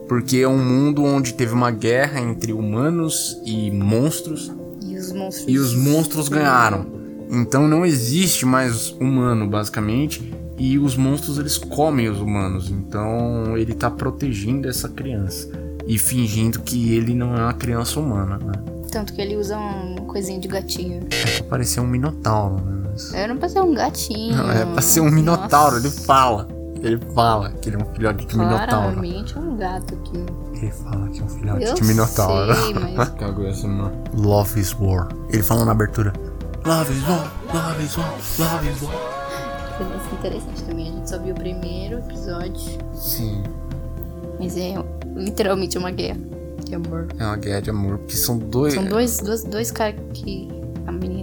Porque 0.09 0.38
é 0.38 0.49
um 0.49 0.59
mundo 0.59 1.04
onde 1.04 1.35
teve 1.35 1.52
uma 1.52 1.70
guerra 1.70 2.20
entre 2.20 2.52
humanos 2.52 3.38
e 3.44 3.70
monstros. 3.70 4.52
E 4.85 4.97
os 4.97 5.12
monstros. 5.12 5.49
E 5.49 5.59
os 5.59 5.75
monstros 5.75 6.28
ganharam. 6.28 6.87
Então 7.30 7.68
não 7.68 7.87
existe 7.87 8.44
mais 8.44 8.90
humano, 8.90 9.47
basicamente. 9.47 10.35
E 10.59 10.78
os 10.78 10.97
monstros 10.97 11.38
eles 11.38 11.56
comem 11.56 12.09
os 12.09 12.20
humanos. 12.20 12.70
Então 12.70 13.56
ele 13.56 13.73
tá 13.73 13.90
protegendo 13.90 14.68
essa 14.68 14.88
criança. 14.88 15.49
E 15.87 15.97
fingindo 15.97 16.61
que 16.61 16.92
ele 16.94 17.14
não 17.14 17.37
é 17.37 17.42
uma 17.42 17.54
criança 17.54 18.00
humana, 18.00 18.38
né? 18.38 18.52
Tanto 18.90 19.12
que 19.12 19.20
ele 19.20 19.37
usa 19.37 19.56
uma 19.56 20.00
coisinha 20.02 20.40
de 20.40 20.49
gatinho. 20.49 21.06
É 21.11 21.38
pra 21.38 21.44
parecer 21.44 21.80
um 21.80 21.87
minotauro, 21.87 22.56
né? 22.64 22.79
Era 23.14 23.35
pra 23.35 23.49
ser 23.49 23.61
um 23.61 23.75
gatinho. 23.75 24.37
Não, 24.37 24.50
é 24.50 24.64
pra 24.66 24.83
ser 24.83 25.00
um 25.00 25.11
minotauro, 25.11 25.76
Nossa, 25.76 25.87
ele 25.88 25.97
fala. 25.97 26.49
Ele 26.83 26.99
fala 27.14 27.50
que 27.61 27.69
ele 27.69 27.76
é 27.76 27.78
um 27.85 27.95
filhote 27.95 28.25
de 28.26 28.37
minotauro. 28.38 28.69
Claramente 28.69 29.37
é 29.37 29.40
um 29.40 29.57
gato 29.57 29.95
aqui. 29.95 30.25
Ele 30.62 30.71
fala 30.73 31.09
que 31.09 31.21
é 31.21 31.25
um 31.25 31.28
filhote 31.28 31.64
Eu 31.64 31.75
de 31.75 31.85
minotauro. 31.85 32.54
sei, 32.54 32.75
mas- 32.75 33.09
Cagou 33.19 33.47
essa, 33.47 33.69
mano. 33.69 33.92
Love 34.14 34.61
is 34.61 34.75
war. 34.80 35.09
Ele 35.30 35.42
fala 35.42 35.64
na 35.66 35.73
abertura. 35.73 36.12
Love 36.64 36.92
is 36.92 37.02
war, 37.09 37.33
love 37.54 37.83
is 37.85 37.97
war, 37.97 38.14
love 38.38 38.69
is 38.71 38.83
war. 38.83 38.95
premissa 39.76 40.14
interessante 40.14 40.62
também. 40.64 40.88
A 40.88 40.92
gente 40.92 41.09
só 41.11 41.19
viu 41.19 41.35
o 41.35 41.38
primeiro 41.38 41.99
episódio, 41.99 42.78
Sim. 42.95 43.42
mas 44.38 44.57
é 44.57 44.75
literalmente 45.16 45.76
uma 45.78 45.90
guerra 45.90 46.19
de 46.64 46.75
amor. 46.75 47.09
É 47.19 47.25
uma 47.25 47.37
guerra 47.37 47.61
de 47.61 47.71
amor, 47.71 47.99
porque 47.99 48.16
são 48.16 48.38
dois. 48.38 48.75
São 48.75 48.85
dois, 48.85 49.19
dois, 49.19 49.45
dois 49.45 49.71
caras 49.71 49.97
que. 50.14 50.49
A 50.87 50.92
menina 50.92 51.19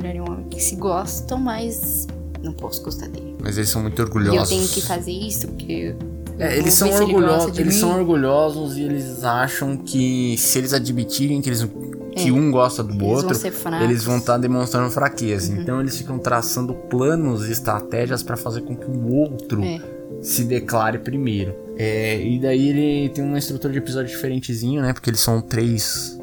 Mulher 0.00 0.16
e 0.16 0.20
um 0.20 0.24
homem 0.30 0.46
que 0.48 0.60
se 0.62 0.76
gostam, 0.76 1.38
mas 1.38 2.06
não 2.42 2.52
posso 2.52 2.82
gostar 2.82 3.08
dele. 3.08 3.36
Mas 3.40 3.56
eles 3.58 3.68
são 3.68 3.82
muito 3.82 4.00
E 4.00 4.02
orgulhosos. 4.02 4.50
eu 4.50 4.56
tenho 4.56 4.68
que 4.68 4.80
fazer 4.82 5.12
isso, 5.12 5.46
porque. 5.48 5.94
É, 6.38 6.56
eles 6.56 6.72
são 6.72 6.88
ele 6.88 7.02
orgulhosos, 7.02 7.52
de 7.52 7.60
eles 7.60 7.74
mim. 7.74 7.80
são 7.80 7.98
orgulhosos 7.98 8.76
e 8.78 8.82
eles 8.82 9.22
acham 9.24 9.76
que 9.76 10.36
se 10.38 10.56
eles 10.58 10.72
admitirem 10.72 11.42
que 11.42 11.50
eles 11.50 11.66
que 12.16 12.28
É. 12.28 12.32
um 12.32 12.50
gosta 12.50 12.82
do 12.82 12.90
Eles 12.92 12.98
vão 13.02 13.10
outro, 13.10 13.34
fracos. 13.52 13.82
eles 13.82 14.02
vão 14.04 14.16
estar 14.18 14.38
demonstrando 14.38 14.90
fraqueza. 14.90 15.52
Então 15.52 15.80
eles 15.80 15.96
ficam 15.96 16.18
traçando 16.18 16.72
planos 16.74 17.46
e 17.46 17.52
estratégias 17.52 18.22
pra 18.22 18.36
fazer 18.38 18.62
com 18.62 18.74
que 18.74 18.86
o 18.90 19.12
outro 19.14 19.62
É. 19.62 19.80
se 20.22 20.44
declare 20.44 20.98
primeiro. 20.98 21.54
É, 21.76 22.20
e 22.20 22.38
daí 22.40 22.68
ele 22.70 23.08
tem 23.10 23.22
uma 23.22 23.38
estrutura 23.38 23.72
de 23.72 23.78
episódio 23.78 24.10
diferentezinho, 24.10 24.80
né? 24.82 24.92
Porque 24.94 25.10
eles 25.10 25.20
são 25.20 25.40
três 25.42 26.18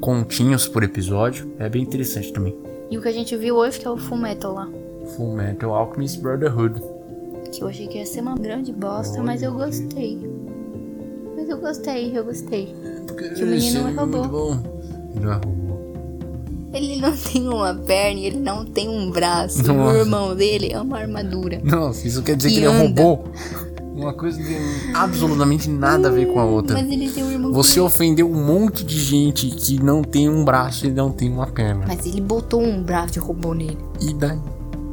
continhos 0.00 0.68
por 0.68 0.82
episódio. 0.82 1.50
É 1.58 1.68
bem 1.68 1.82
interessante 1.82 2.30
também. 2.32 2.54
E 2.92 2.98
o 2.98 3.00
que 3.00 3.08
a 3.08 3.12
gente 3.12 3.34
viu 3.38 3.56
hoje, 3.56 3.80
que 3.80 3.86
é 3.86 3.90
o 3.90 3.96
Full 3.96 4.18
Metal 4.18 4.52
lá. 4.52 4.68
Full 5.16 5.34
Metal 5.34 5.74
Alchemist 5.74 6.20
Brotherhood. 6.20 6.78
Que 7.50 7.62
eu 7.62 7.68
achei 7.68 7.88
que 7.88 7.96
ia 7.96 8.04
ser 8.04 8.20
uma 8.20 8.34
grande 8.34 8.70
bosta, 8.70 9.22
mas 9.22 9.42
eu 9.42 9.50
gostei. 9.50 10.20
Mas 11.34 11.48
eu 11.48 11.56
gostei, 11.56 12.12
eu 12.14 12.22
gostei. 12.22 12.74
Que 13.34 13.44
o 13.44 13.46
menino 13.46 13.88
é 13.88 13.92
robô. 13.92 14.18
Muito 14.18 14.28
bom. 14.28 14.58
Não 15.22 15.32
é 15.32 15.34
robô. 15.36 15.72
Ele 16.74 17.00
não 17.00 17.16
tem 17.16 17.48
uma 17.48 17.74
perna 17.74 18.20
ele 18.20 18.38
não 18.38 18.62
tem 18.62 18.90
um 18.90 19.10
braço. 19.10 19.66
Nossa. 19.66 19.72
O 19.72 19.96
irmão 19.96 20.36
dele 20.36 20.70
é 20.70 20.78
uma 20.78 20.98
armadura. 20.98 21.62
Nossa, 21.64 22.06
isso 22.06 22.22
quer 22.22 22.36
dizer 22.36 22.50
que, 22.50 22.56
Que 22.56 22.60
ele 22.60 22.66
é 22.66 22.70
um 22.70 22.88
robô? 22.88 23.24
Uma 24.02 24.12
coisa 24.12 24.38
que 24.38 24.44
tem 24.44 24.94
absolutamente 24.94 25.68
nada 25.70 26.08
a 26.08 26.10
ver 26.10 26.26
com 26.32 26.40
a 26.40 26.44
outra. 26.44 26.76
Mas 26.76 26.90
ele 26.90 27.10
tem 27.10 27.22
um 27.24 27.30
irmão. 27.30 27.52
Você 27.52 27.80
ofendeu 27.80 28.30
um 28.30 28.44
monte 28.44 28.84
de 28.84 28.98
gente 28.98 29.48
que 29.48 29.82
não 29.82 30.02
tem 30.02 30.28
um 30.28 30.44
braço 30.44 30.86
e 30.86 30.90
não 30.90 31.10
tem 31.10 31.30
uma 31.30 31.46
perna. 31.46 31.84
Mas 31.86 32.04
ele 32.06 32.20
botou 32.20 32.62
um 32.62 32.82
braço 32.82 33.12
de 33.14 33.18
robô 33.18 33.54
nele. 33.54 33.78
E 34.00 34.12
daí? 34.14 34.38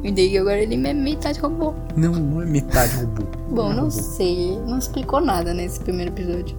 E 0.02 0.10
daí 0.12 0.38
agora 0.38 0.58
ele 0.58 0.74
é 0.86 0.94
metade 0.94 1.38
robô. 1.40 1.74
Não, 1.96 2.12
não 2.12 2.40
é 2.42 2.46
metade 2.46 2.96
robô. 2.96 3.22
Bom, 3.50 3.70
é 3.72 3.74
não 3.74 3.84
robô. 3.84 3.90
sei. 3.90 4.58
Não 4.66 4.78
explicou 4.78 5.20
nada 5.20 5.52
nesse 5.52 5.78
primeiro 5.80 6.10
episódio. 6.12 6.56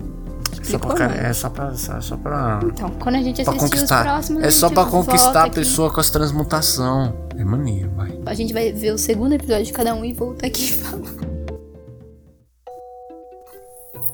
Só 0.54 0.62
Explicou 0.78 0.94
pra, 0.96 1.06
é 1.06 1.34
só 1.34 1.50
pra. 1.50 1.74
Só, 1.74 2.00
só 2.02 2.18
pra, 2.18 2.60
Então, 2.64 2.92
quando 3.00 3.16
a 3.16 3.22
gente 3.22 3.42
assistir 3.42 3.76
os 3.84 3.84
próximos, 3.90 4.44
É 4.44 4.52
só 4.52 4.70
pra 4.70 4.84
volta 4.84 5.10
conquistar 5.12 5.42
a 5.42 5.46
aqui. 5.46 5.56
pessoa 5.56 5.92
com 5.92 6.00
as 6.00 6.10
transmutação. 6.12 7.14
É 7.36 7.44
maneiro, 7.44 7.90
vai. 7.96 8.20
A 8.28 8.34
gente 8.36 8.54
vai 8.54 8.72
ver 8.72 8.94
o 8.94 8.98
segundo 8.98 9.34
episódio 9.34 9.66
de 9.66 9.74
cada 9.74 9.96
um 9.96 10.06
e 10.06 10.14
voltar 10.14 10.46
aqui 10.48 10.66
e 10.66 10.74
falar. 10.74 11.31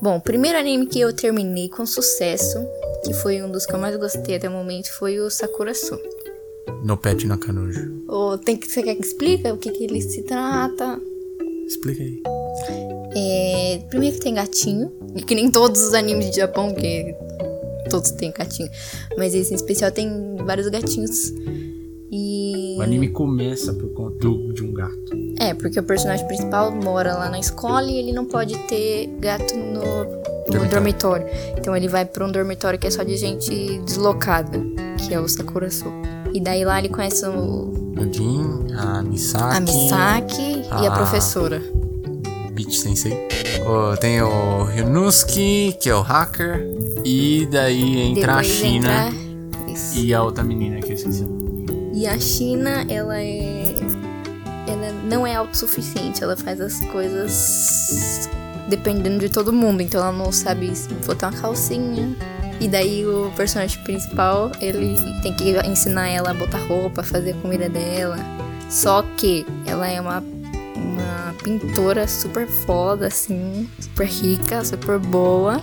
Bom, 0.00 0.16
o 0.16 0.20
primeiro 0.20 0.56
anime 0.56 0.86
que 0.86 1.00
eu 1.00 1.12
terminei 1.12 1.68
com 1.68 1.84
sucesso, 1.84 2.64
que 3.04 3.12
foi 3.12 3.42
um 3.42 3.50
dos 3.50 3.66
que 3.66 3.74
eu 3.74 3.78
mais 3.78 3.96
gostei 3.96 4.36
até 4.36 4.48
o 4.48 4.52
momento, 4.52 4.92
foi 4.92 5.18
o 5.18 5.28
Sakura 5.28 5.74
Su. 5.74 5.98
No 6.84 6.96
pet 6.96 7.26
na 7.26 7.36
canojo. 7.36 8.04
Ou 8.06 8.38
tem 8.38 8.56
que, 8.56 8.70
você 8.70 8.82
quer 8.82 8.94
que 8.94 9.04
explique 9.04 9.50
o 9.50 9.56
que, 9.56 9.72
que 9.72 9.84
ele 9.84 10.00
se 10.00 10.22
trata? 10.22 11.00
Explica 11.66 12.02
aí. 12.02 12.22
É, 13.16 13.80
primeiro 13.90 14.16
que 14.16 14.22
tem 14.22 14.34
gatinho, 14.34 14.92
e 15.16 15.22
que 15.22 15.34
nem 15.34 15.50
todos 15.50 15.80
os 15.82 15.94
animes 15.94 16.30
de 16.30 16.36
Japão, 16.36 16.72
que 16.72 17.14
todos 17.90 18.12
têm 18.12 18.30
gatinho. 18.30 18.70
Mas 19.16 19.34
esse 19.34 19.52
em 19.52 19.56
especial 19.56 19.90
tem 19.90 20.36
vários 20.44 20.68
gatinhos. 20.68 21.32
O 22.78 22.82
anime 22.82 23.08
começa 23.08 23.72
por 23.72 23.88
conta 23.92 24.16
do- 24.18 24.52
de 24.52 24.64
um 24.64 24.72
gato. 24.72 24.94
É, 25.38 25.52
porque 25.54 25.78
o 25.78 25.82
personagem 25.82 26.26
principal 26.26 26.70
mora 26.72 27.14
lá 27.14 27.28
na 27.28 27.38
escola 27.38 27.82
e 27.90 27.96
ele 27.98 28.12
não 28.12 28.24
pode 28.24 28.56
ter 28.66 29.08
gato 29.20 29.54
no, 29.56 29.74
no 29.74 30.48
Dormitório. 30.48 30.70
dormitório. 30.70 31.26
Então 31.58 31.76
ele 31.76 31.88
vai 31.88 32.04
pra 32.04 32.24
um 32.24 32.30
dormitório 32.32 32.78
que 32.78 32.86
é 32.86 32.90
só 32.90 33.02
de 33.02 33.16
gente 33.16 33.78
deslocada, 33.84 34.58
que 34.98 35.12
é 35.12 35.20
o 35.20 35.28
Sakura 35.28 35.70
Su. 35.70 35.86
E 36.32 36.40
daí 36.40 36.64
lá 36.64 36.78
ele 36.78 36.88
conhece 36.88 37.26
o, 37.26 37.32
O 37.32 38.12
Jin, 38.12 38.72
a 38.76 39.02
Misaki. 39.02 39.56
a 39.56 39.60
Misaki 39.60 40.62
e 40.82 40.86
a 40.86 40.90
professora. 40.90 41.62
Beach 42.52 42.76
Sensei. 42.76 43.12
Ó, 43.66 43.94
tem 43.96 44.20
o 44.22 44.64
Ryunosuke, 44.64 45.76
que 45.80 45.88
é 45.90 45.94
o 45.94 46.00
hacker. 46.02 46.66
E 47.04 47.46
daí 47.50 48.00
entra 48.00 48.36
Depois 48.36 48.36
a 48.36 48.42
China 48.42 49.08
entra- 49.08 49.98
e 50.00 50.12
a 50.14 50.22
outra 50.22 50.42
menina 50.42 50.80
que 50.80 50.90
eu 50.90 50.94
esqueci. 50.96 51.24
E 51.92 52.06
a 52.06 52.18
China, 52.18 52.84
ela 52.88 53.20
é. 53.20 53.74
Ela 54.66 54.92
não 55.08 55.26
é 55.26 55.34
autossuficiente, 55.34 56.22
ela 56.22 56.36
faz 56.36 56.60
as 56.60 56.80
coisas 56.86 58.28
dependendo 58.68 59.18
de 59.18 59.28
todo 59.28 59.52
mundo. 59.52 59.80
Então 59.80 60.00
ela 60.00 60.12
não 60.12 60.30
sabe 60.30 60.72
botar 61.06 61.28
uma 61.28 61.40
calcinha. 61.40 62.14
E 62.60 62.68
daí 62.68 63.06
o 63.06 63.30
personagem 63.36 63.82
principal, 63.82 64.50
ele 64.60 64.96
tem 65.22 65.32
que 65.32 65.56
ensinar 65.66 66.08
ela 66.08 66.30
a 66.30 66.34
botar 66.34 66.58
roupa, 66.58 67.02
fazer 67.02 67.30
a 67.30 67.34
comida 67.34 67.68
dela. 67.68 68.16
Só 68.68 69.02
que 69.16 69.46
ela 69.64 69.88
é 69.88 70.00
uma, 70.00 70.22
uma 70.76 71.34
pintora 71.42 72.06
super 72.06 72.46
foda, 72.46 73.06
assim, 73.06 73.68
super 73.80 74.06
rica, 74.06 74.64
super 74.64 74.98
boa. 74.98 75.62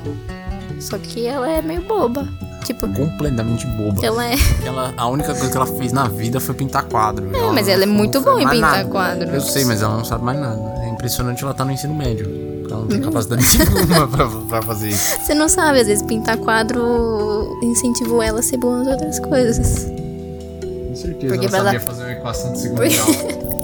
Só 0.79 0.97
que 0.97 1.27
ela 1.27 1.49
é 1.49 1.61
meio 1.61 1.81
boba. 1.81 2.27
Tipo, 2.65 2.87
Completamente 2.87 3.65
boba. 3.67 4.03
ela 4.05 4.25
é. 4.25 4.35
Ela, 4.65 4.93
a 4.97 5.07
única 5.07 5.29
coisa 5.33 5.49
que 5.51 5.55
ela 5.57 5.65
fez 5.67 5.91
na 5.93 6.07
vida 6.07 6.39
foi 6.39 6.55
pintar 6.55 6.83
quadro. 6.83 7.29
É, 7.35 7.51
mas 7.51 7.67
ela 7.67 7.83
é 7.83 7.85
muito 7.85 8.19
boa 8.21 8.41
em 8.41 8.49
pintar 8.49 8.85
quadros. 8.85 9.31
Eu 9.33 9.41
sei, 9.41 9.63
mas 9.65 9.81
ela 9.83 9.95
não 9.95 10.03
sabe 10.03 10.23
mais 10.23 10.39
nada. 10.39 10.59
É 10.83 10.89
impressionante 10.89 11.43
ela 11.43 11.51
estar 11.51 11.63
no 11.65 11.71
ensino 11.71 11.93
médio. 11.93 12.25
Ela 12.69 12.79
não 12.79 12.87
tem 12.87 12.99
capacidade 13.01 13.43
nenhuma 13.87 14.07
pra, 14.07 14.27
pra 14.27 14.61
fazer 14.63 14.89
isso. 14.89 15.19
Você 15.23 15.33
não 15.35 15.47
sabe, 15.47 15.79
às 15.81 15.87
vezes 15.87 16.01
pintar 16.03 16.37
quadro 16.37 17.57
incentivou 17.61 18.21
ela 18.23 18.39
a 18.39 18.43
ser 18.43 18.57
boa 18.57 18.79
nas 18.79 18.87
outras 18.87 19.19
coisas. 19.19 19.85
Com 19.85 20.95
certeza 20.95 21.33
Porque 21.35 21.45
ela 21.55 21.63
sabia 21.65 21.79
fazer 21.79 22.03
uma 22.03 22.11
equação 22.13 22.51
de 22.53 22.59
segundo 22.59 22.77
Porque- 22.81 22.95
grau. 22.95 23.45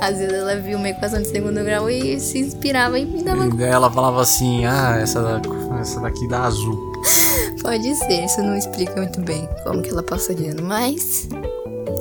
Às 0.00 0.18
vezes 0.18 0.34
ela 0.34 0.56
viu 0.56 0.76
uma 0.76 0.88
equação 0.90 1.22
de 1.22 1.28
segundo 1.28 1.64
grau 1.64 1.88
e 1.88 2.20
se 2.20 2.38
inspirava 2.38 2.98
e 2.98 3.06
me 3.06 3.22
dava. 3.22 3.46
E 3.46 3.50
daí 3.56 3.70
ela 3.70 3.90
falava 3.90 4.20
assim, 4.20 4.66
ah, 4.66 4.98
essa, 5.00 5.40
essa 5.80 6.00
daqui 6.00 6.28
dá 6.28 6.42
azul. 6.42 6.78
Pode 7.64 7.94
ser, 7.94 8.24
isso 8.26 8.42
não 8.42 8.54
explica 8.54 8.94
muito 8.96 9.20
bem 9.22 9.48
como 9.64 9.80
que 9.80 9.88
ela 9.90 10.02
passa 10.02 10.34
de 10.34 10.48
ano, 10.48 10.62
mas 10.62 11.26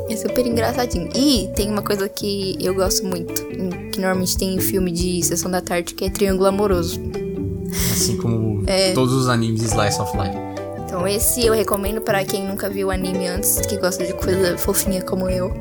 é 0.10 0.16
super 0.18 0.46
engraçadinho. 0.46 1.10
E 1.16 1.48
tem 1.56 1.70
uma 1.72 1.82
coisa 1.82 2.10
que 2.10 2.58
eu 2.60 2.76
gosto 2.76 3.06
muito, 3.06 3.34
que 3.92 4.00
normalmente 4.00 4.38
tem 4.38 4.56
em 4.56 4.60
filme 4.60 4.92
de 4.92 5.24
sessão 5.24 5.50
da 5.50 5.62
tarde, 5.62 5.94
que 5.94 6.04
é 6.04 6.10
triângulo 6.10 6.48
amoroso. 6.50 7.00
Assim 7.92 8.18
como 8.18 8.62
É. 8.68 8.92
todos 8.92 9.14
os 9.14 9.30
animes 9.30 9.62
de 9.62 9.68
Slice 9.68 10.02
of 10.02 10.12
Life. 10.18 10.38
Então 10.86 11.08
esse 11.08 11.46
eu 11.46 11.54
recomendo 11.54 12.02
pra 12.02 12.26
quem 12.26 12.46
nunca 12.46 12.70
viu 12.70 12.92
anime 12.92 13.26
antes, 13.28 13.60
que 13.66 13.78
gosta 13.78 14.06
de 14.06 14.14
coisa 14.14 14.58
fofinha 14.58 15.02
como 15.02 15.30
eu. 15.30 15.52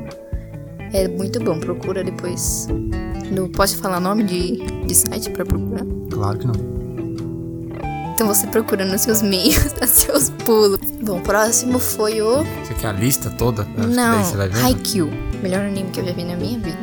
É 0.91 1.07
muito 1.07 1.39
bom, 1.39 1.59
procura 1.59 2.03
depois. 2.03 2.67
No, 3.31 3.47
posso 3.49 3.77
falar 3.77 4.01
nome 4.01 4.25
de, 4.25 4.57
de 4.85 4.93
site 4.93 5.29
pra 5.31 5.45
procurar? 5.45 5.85
Claro 6.11 6.37
que 6.37 6.45
não. 6.45 6.82
Então 8.13 8.27
você 8.27 8.45
procura 8.47 8.85
nos 8.85 9.01
seus 9.01 9.21
meios, 9.21 9.73
nos 9.81 9.89
seus 9.89 10.29
pulos. 10.29 10.79
Bom, 11.01 11.17
o 11.17 11.21
próximo 11.21 11.79
foi 11.79 12.21
o. 12.21 12.43
Você 12.63 12.73
quer 12.79 12.87
a 12.87 12.91
lista 12.91 13.29
toda? 13.31 13.65
Não, 13.77 14.15
Daí 14.17 14.23
você 14.25 14.37
vai 14.37 14.47
vendo. 14.49 14.65
Haikyuu. 14.65 15.09
Melhor 15.41 15.61
anime 15.65 15.89
que 15.91 15.99
eu 15.99 16.05
já 16.05 16.13
vi 16.13 16.23
na 16.23 16.35
minha 16.35 16.57
vida. 16.59 16.77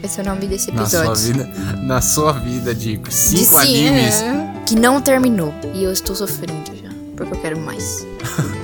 Vai 0.00 0.08
ser 0.10 0.22
o 0.22 0.24
nome 0.24 0.46
desse 0.46 0.72
Na 0.72 0.82
episódio. 0.82 1.14
sua 1.16 1.32
vida, 1.32 1.52
na 1.82 2.00
sua 2.00 2.32
vida, 2.32 2.74
Dico. 2.74 3.08
De 3.08 3.14
Cinco 3.14 3.60
sim, 3.60 3.88
animes. 3.88 4.14
é, 4.22 4.52
Que 4.66 4.74
não 4.74 5.00
terminou. 5.00 5.54
E 5.74 5.84
eu 5.84 5.92
estou 5.92 6.16
sofrendo 6.16 6.70
já. 6.82 6.90
Porque 7.16 7.34
eu 7.34 7.40
quero 7.40 7.58
mais. 7.60 8.06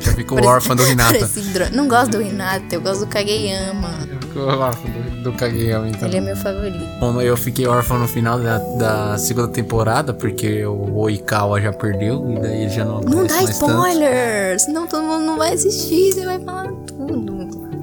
Já 0.00 0.12
ficou 0.12 0.44
órfã 0.44 0.76
do 0.76 0.82
dro- 1.52 1.70
Não 1.72 1.88
gosto 1.88 2.12
do 2.12 2.22
Hinata, 2.22 2.72
eu 2.74 2.80
gosto 2.80 3.00
do 3.00 3.06
Kageyama. 3.06 3.88
Já 4.06 4.20
ficou 4.20 4.46
órfã 4.48 4.88
do, 4.88 5.07
do 5.22 5.32
Kageyama, 5.32 5.88
então. 5.88 6.08
Ele 6.08 6.16
é 6.18 6.20
meu 6.20 6.36
favorito. 6.36 6.78
Bom, 7.00 7.20
eu 7.20 7.36
fiquei 7.36 7.66
órfão 7.66 7.98
no 7.98 8.08
final 8.08 8.38
da, 8.38 8.58
da 8.58 9.18
segunda 9.18 9.48
temporada, 9.48 10.12
porque 10.14 10.64
o 10.64 10.94
Oikawa 11.00 11.60
já 11.60 11.72
perdeu, 11.72 12.30
e 12.30 12.38
daí 12.40 12.62
ele 12.62 12.70
já 12.70 12.84
não 12.84 13.00
Não 13.00 13.26
dá 13.26 13.34
mais 13.34 13.58
tanto. 13.58 13.70
spoilers! 13.70 14.62
Senão 14.62 14.86
todo 14.86 15.02
mundo 15.02 15.24
não 15.24 15.36
vai 15.36 15.52
assistir, 15.54 16.12
você 16.12 16.24
vai 16.24 16.38
falar 16.40 16.72
tudo. 16.86 17.38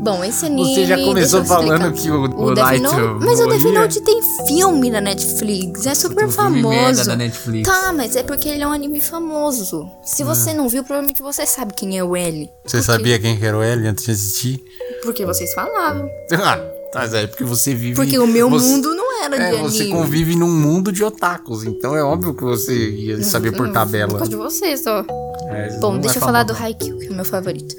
Bom, 0.05 0.23
esse 0.23 0.45
anime. 0.45 0.75
Você 0.75 0.85
já 0.85 0.97
começou 1.03 1.43
falando 1.43 1.91
que 1.93 2.11
o, 2.11 2.25
o, 2.25 2.43
O 2.43 2.53
Light 2.53 2.79
Note, 2.79 3.25
mas 3.25 3.39
o 3.39 3.47
Death 3.47 3.61
morria. 3.63 3.79
Note 3.81 4.01
tem 4.01 4.21
filme 4.45 4.91
na 4.91 5.01
Netflix, 5.01 5.87
é 5.87 5.95
super 5.95 6.25
um 6.27 6.29
filme 6.31 6.61
merda 6.61 6.79
famoso. 6.83 7.05
da 7.09 7.15
Netflix. 7.15 7.67
Tá, 7.67 7.91
mas 7.91 8.15
é 8.15 8.21
porque 8.21 8.47
ele 8.47 8.61
é 8.61 8.67
um 8.67 8.71
anime 8.71 9.01
famoso. 9.01 9.89
Se 10.03 10.23
você 10.23 10.53
não 10.53 10.69
viu, 10.69 10.83
provavelmente 10.83 11.23
você 11.23 11.43
sabe 11.47 11.73
quem 11.73 11.97
é 11.97 12.03
o 12.03 12.15
L. 12.15 12.47
Você 12.63 12.77
Porque- 12.77 12.83
sabia 12.83 13.17
quem 13.19 13.35
que 13.35 13.43
era 13.47 13.57
o 13.57 13.63
L 13.63 13.87
antes 13.87 14.05
de 14.05 14.11
assistir? 14.11 14.63
Porque 15.01 15.25
vocês 15.25 15.51
falavam. 15.55 16.07
Ah, 16.33 16.59
tá, 17.09 17.17
é 17.19 17.27
porque 17.27 17.43
você 17.43 17.73
vive... 17.73 17.95
Porque 17.95 18.17
o 18.17 18.27
meu 18.27 18.49
você- 18.49 18.67
mundo 18.67 18.93
não 18.95 19.23
era 19.23 19.35
É, 19.35 19.51
de 19.51 19.57
você 19.61 19.83
anime. 19.83 19.91
convive 19.97 20.35
num 20.35 20.49
mundo 20.51 20.91
de 20.91 21.03
otakus, 21.03 21.63
então 21.63 21.95
é 21.95 22.03
óbvio 22.03 22.33
que 22.33 22.43
você 22.43 22.89
ia 22.91 23.23
saber 23.23 23.51
por 23.51 23.67
Eu 23.67 23.73
tabela. 23.73 24.07
gosto 24.19 24.29
de 24.29 24.35
você 24.35 24.75
só. 24.77 25.05
É, 25.49 25.77
Bom, 25.79 25.97
deixa 25.99 26.17
eu 26.17 26.21
falar 26.21 26.43
do. 26.43 26.53
Haikyuu, 26.53 26.97
que 26.99 27.07
é 27.07 27.09
o 27.11 27.13
meu 27.13 27.25
favorito. 27.25 27.75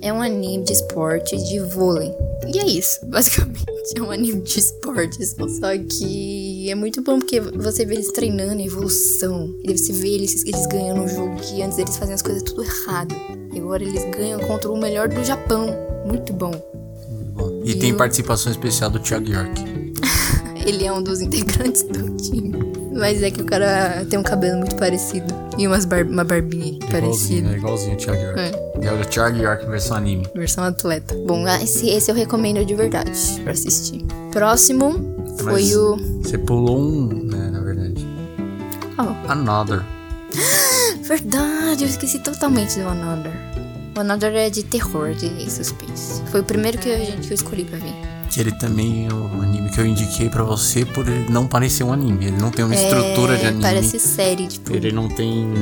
é 0.00 0.12
um 0.12 0.22
anime 0.22 0.62
de 0.64 0.72
esportes 0.72 1.42
de 1.48 1.58
vôlei. 1.58 2.12
E 2.54 2.58
é 2.58 2.66
isso, 2.66 3.00
basicamente. 3.06 3.64
É 3.96 4.00
um 4.02 4.10
anime 4.10 4.40
de 4.42 4.58
esportes. 4.60 5.34
Só 5.58 5.76
que 5.90 6.70
é 6.70 6.74
muito 6.74 7.02
bom 7.02 7.18
porque 7.18 7.40
você 7.40 7.84
vê 7.84 7.94
eles 7.94 8.12
treinando, 8.12 8.62
a 8.62 8.64
evolução. 8.64 9.52
E 9.64 9.76
você 9.76 9.92
vê 9.92 10.08
eles, 10.10 10.44
eles 10.44 10.66
ganhando 10.66 11.00
um 11.02 11.08
jogo 11.08 11.36
que 11.40 11.60
antes 11.62 11.78
eles 11.78 11.96
faziam 11.96 12.14
as 12.14 12.22
coisas 12.22 12.42
tudo 12.44 12.62
errado. 12.62 13.14
E 13.52 13.58
agora 13.58 13.82
eles 13.82 14.04
ganham 14.16 14.38
contra 14.40 14.70
o 14.70 14.76
melhor 14.78 15.08
do 15.08 15.24
Japão. 15.24 15.74
Muito 16.06 16.32
bom. 16.32 16.52
E, 17.68 17.74
tem 17.74 17.94
participação 17.94 18.50
especial 18.50 18.88
do 18.88 18.98
Thiago 18.98 19.28
York. 19.28 19.62
Ele 20.66 20.86
é 20.86 20.92
um 20.92 21.02
dos 21.02 21.20
integrantes 21.20 21.82
do 21.82 22.16
time. 22.16 22.56
Mas 22.96 23.22
é 23.22 23.30
que 23.30 23.42
o 23.42 23.44
cara 23.44 24.06
tem 24.08 24.18
um 24.18 24.22
cabelo 24.22 24.58
muito 24.58 24.74
parecido. 24.76 25.26
E 25.58 25.66
umas 25.66 25.84
bar 25.84 26.06
uma 26.06 26.24
barbinha 26.24 26.78
parecida. 26.90 27.50
É 27.50 27.56
igualzinho 27.58 27.94
o 27.94 27.96
Thiago 27.96 28.22
York. 28.22 28.40
É. 28.40 28.86
é 28.86 28.92
o 28.92 29.04
Thiago 29.04 29.36
York 29.36 29.66
versão 29.66 29.98
anime. 29.98 30.26
Versão 30.34 30.64
atleta. 30.64 31.14
Bom, 31.26 31.44
ah, 31.46 31.62
esse, 31.62 31.90
esse 31.90 32.10
eu 32.10 32.14
recomendo 32.14 32.64
de 32.64 32.74
verdade 32.74 33.10
pra 33.42 33.52
assistir. 33.52 34.04
Próximo 34.32 35.14
foi 35.38 35.52
Mas 35.52 35.76
o. 35.76 35.96
Você 36.22 36.38
pulou 36.38 36.80
um, 36.80 37.06
né, 37.24 37.50
na 37.50 37.60
verdade. 37.60 38.06
Oh. 38.98 39.30
Another. 39.30 39.84
Verdade, 41.02 41.84
eu 41.84 41.88
esqueci 41.88 42.18
totalmente 42.18 42.78
do 42.78 42.86
Another. 42.86 43.32
O 43.98 44.00
Another 44.00 44.32
é 44.36 44.48
de 44.48 44.62
terror, 44.62 45.12
de 45.12 45.50
suspense. 45.50 46.22
Foi 46.30 46.38
o 46.38 46.44
primeiro 46.44 46.78
que, 46.78 46.88
a 46.88 46.98
gente, 46.98 47.26
que 47.26 47.32
eu 47.32 47.34
escolhi 47.34 47.64
pra 47.64 47.78
ver. 47.78 47.92
Que 48.30 48.38
ele 48.38 48.52
também 48.52 49.08
é 49.08 49.12
um 49.12 49.42
anime 49.42 49.70
que 49.70 49.80
eu 49.80 49.84
indiquei 49.84 50.28
para 50.28 50.44
você 50.44 50.84
por 50.84 51.08
ele 51.08 51.28
não 51.28 51.48
parecer 51.48 51.82
um 51.82 51.92
anime. 51.92 52.26
Ele 52.26 52.36
não 52.36 52.52
tem 52.52 52.64
uma 52.64 52.76
é, 52.76 52.84
estrutura 52.84 53.36
de 53.36 53.46
anime. 53.46 53.60
Parece 53.60 53.98
série, 53.98 54.46
tipo. 54.46 54.72
Ele 54.72 54.92
não 54.92 55.08
tem 55.08 55.52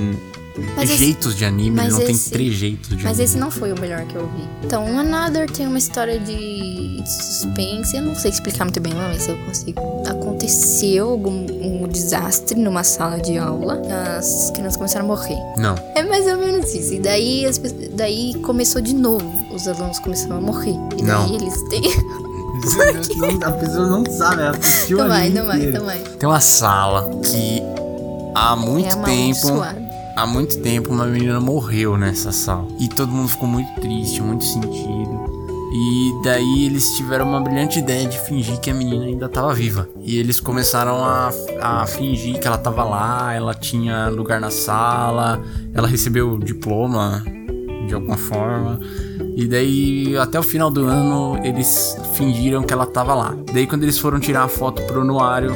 mas 0.76 0.88
jeitos 0.90 1.28
esse, 1.28 1.38
de 1.38 1.44
anime, 1.44 1.80
ele 1.80 1.90
não 1.90 2.02
esse, 2.02 2.30
tem 2.30 2.38
trejeitos 2.38 2.88
de 2.88 2.94
mas 2.96 3.04
anime. 3.04 3.18
Mas 3.18 3.20
esse 3.20 3.38
não 3.38 3.50
foi 3.50 3.72
o 3.72 3.80
melhor 3.80 4.04
que 4.06 4.14
eu 4.14 4.26
vi. 4.26 4.42
Então, 4.64 4.98
Another 4.98 5.50
tem 5.50 5.66
uma 5.66 5.78
história 5.78 6.18
de 6.18 7.02
suspense. 7.06 7.96
Eu 7.96 8.02
não 8.02 8.14
sei 8.14 8.30
explicar 8.30 8.64
muito 8.64 8.80
bem, 8.80 8.94
mas 8.94 9.22
se 9.22 9.30
eu 9.30 9.38
consigo. 9.38 9.80
Aconteceu 10.06 11.10
algum 11.10 11.46
um 11.62 11.88
desastre 11.88 12.58
numa 12.58 12.84
sala 12.84 13.20
de 13.20 13.38
aula. 13.38 13.80
As 14.18 14.50
crianças 14.50 14.76
começaram 14.76 15.04
a 15.06 15.08
morrer. 15.08 15.38
Não. 15.56 15.74
É 15.94 16.02
mais 16.02 16.26
ou 16.26 16.38
menos 16.38 16.74
isso. 16.74 16.94
E 16.94 17.00
daí, 17.00 17.46
as, 17.46 17.58
daí 17.92 18.34
começou 18.42 18.80
de 18.80 18.94
novo. 18.94 19.32
Os 19.54 19.66
alunos 19.68 19.98
começaram 19.98 20.38
a 20.38 20.40
morrer. 20.40 20.76
E 20.98 21.02
não. 21.02 21.26
daí 21.26 21.36
eles 21.36 21.62
têm. 21.68 21.82
Não, 22.66 23.48
a 23.48 23.52
pessoa 23.52 23.86
não 23.86 24.04
sabe, 24.06 24.42
ela 24.42 24.56
assistiu 24.56 24.96
então 24.96 25.08
vai, 25.08 25.28
então 25.28 25.46
vai, 25.46 25.62
então 25.62 25.84
vai. 25.84 25.98
Tem 25.98 26.28
uma 26.28 26.40
sala 26.40 27.08
que 27.22 27.62
há 28.34 28.56
muito 28.56 28.88
é 28.88 29.02
tempo. 29.02 29.85
Há 30.16 30.26
muito 30.26 30.58
tempo 30.62 30.94
uma 30.94 31.04
menina 31.04 31.38
morreu 31.38 31.98
nessa 31.98 32.32
sala. 32.32 32.66
E 32.80 32.88
todo 32.88 33.12
mundo 33.12 33.28
ficou 33.28 33.46
muito 33.46 33.78
triste, 33.78 34.22
muito 34.22 34.44
sentido. 34.44 35.26
E 35.74 36.20
daí 36.24 36.64
eles 36.64 36.96
tiveram 36.96 37.28
uma 37.28 37.38
brilhante 37.38 37.80
ideia 37.80 38.08
de 38.08 38.18
fingir 38.20 38.58
que 38.58 38.70
a 38.70 38.74
menina 38.74 39.04
ainda 39.04 39.26
estava 39.26 39.52
viva. 39.52 39.86
E 40.00 40.16
eles 40.16 40.40
começaram 40.40 41.04
a, 41.04 41.30
a 41.60 41.86
fingir 41.86 42.40
que 42.40 42.46
ela 42.46 42.56
estava 42.56 42.82
lá, 42.82 43.34
ela 43.34 43.52
tinha 43.52 44.08
lugar 44.08 44.40
na 44.40 44.50
sala, 44.50 45.38
ela 45.74 45.86
recebeu 45.86 46.38
diploma 46.38 47.22
de 47.86 47.92
alguma 47.92 48.16
forma. 48.16 48.80
E 49.36 49.46
daí, 49.46 50.16
até 50.16 50.38
o 50.38 50.42
final 50.42 50.70
do 50.70 50.86
ano, 50.86 51.38
eles 51.44 51.94
fingiram 52.14 52.62
que 52.62 52.72
ela 52.72 52.86
tava 52.86 53.14
lá. 53.14 53.36
Daí, 53.52 53.66
quando 53.66 53.82
eles 53.82 53.98
foram 53.98 54.18
tirar 54.18 54.44
a 54.44 54.48
foto 54.48 54.80
pro 54.84 55.02
anuário, 55.02 55.54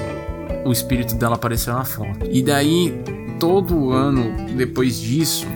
o 0.66 0.70
espírito 0.70 1.14
dela 1.14 1.36
apareceu 1.36 1.72
na 1.72 1.84
foto. 1.84 2.26
E 2.30 2.42
daí, 2.42 2.94
todo 3.40 3.90
ano 3.90 4.54
depois 4.54 5.00
disso, 5.00 5.46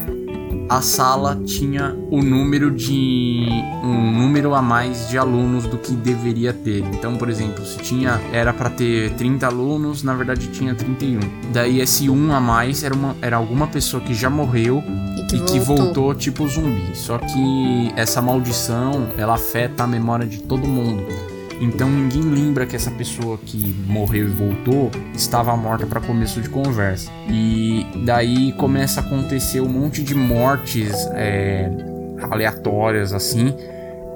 a 0.70 0.80
sala 0.80 1.38
tinha 1.44 1.94
o 2.10 2.22
número 2.22 2.70
de 2.70 3.46
um 3.82 4.10
número 4.10 4.54
a 4.54 4.62
mais 4.62 5.10
de 5.10 5.18
alunos 5.18 5.66
do 5.66 5.76
que 5.76 5.92
deveria 5.92 6.54
ter. 6.54 6.78
Então, 6.78 7.16
por 7.16 7.28
exemplo, 7.28 7.64
se 7.66 7.76
tinha 7.78 8.18
era 8.32 8.54
para 8.54 8.70
ter 8.70 9.12
30 9.12 9.46
alunos, 9.46 10.02
na 10.02 10.14
verdade 10.14 10.48
tinha 10.48 10.74
31. 10.74 11.20
Daí 11.52 11.80
esse 11.80 12.08
um 12.08 12.32
a 12.32 12.40
mais 12.40 12.82
era 12.82 12.94
uma 12.94 13.14
era 13.20 13.36
alguma 13.36 13.66
pessoa 13.66 14.02
que 14.02 14.14
já 14.14 14.30
morreu 14.30 14.82
e 15.18 15.26
que, 15.26 15.36
e 15.36 15.38
voltou. 15.38 15.46
que 15.46 15.58
voltou 15.60 16.14
tipo 16.14 16.48
zumbi. 16.48 16.96
Só 16.96 17.18
que 17.18 17.92
essa 17.94 18.22
maldição, 18.22 19.08
ela 19.18 19.34
afeta 19.34 19.84
a 19.84 19.86
memória 19.86 20.26
de 20.26 20.38
todo 20.38 20.66
mundo. 20.66 21.04
Então 21.60 21.88
ninguém 21.88 22.22
lembra 22.22 22.66
que 22.66 22.76
essa 22.76 22.90
pessoa 22.90 23.38
que 23.38 23.74
morreu 23.86 24.26
e 24.26 24.30
voltou 24.30 24.90
estava 25.14 25.56
morta 25.56 25.86
para 25.86 26.00
começo 26.00 26.40
de 26.40 26.48
conversa. 26.48 27.10
E 27.28 27.86
daí 28.04 28.52
começa 28.52 29.00
a 29.00 29.04
acontecer 29.04 29.60
um 29.60 29.68
monte 29.68 30.02
de 30.02 30.14
mortes 30.14 30.92
é, 31.14 31.70
aleatórias 32.30 33.12
assim. 33.12 33.54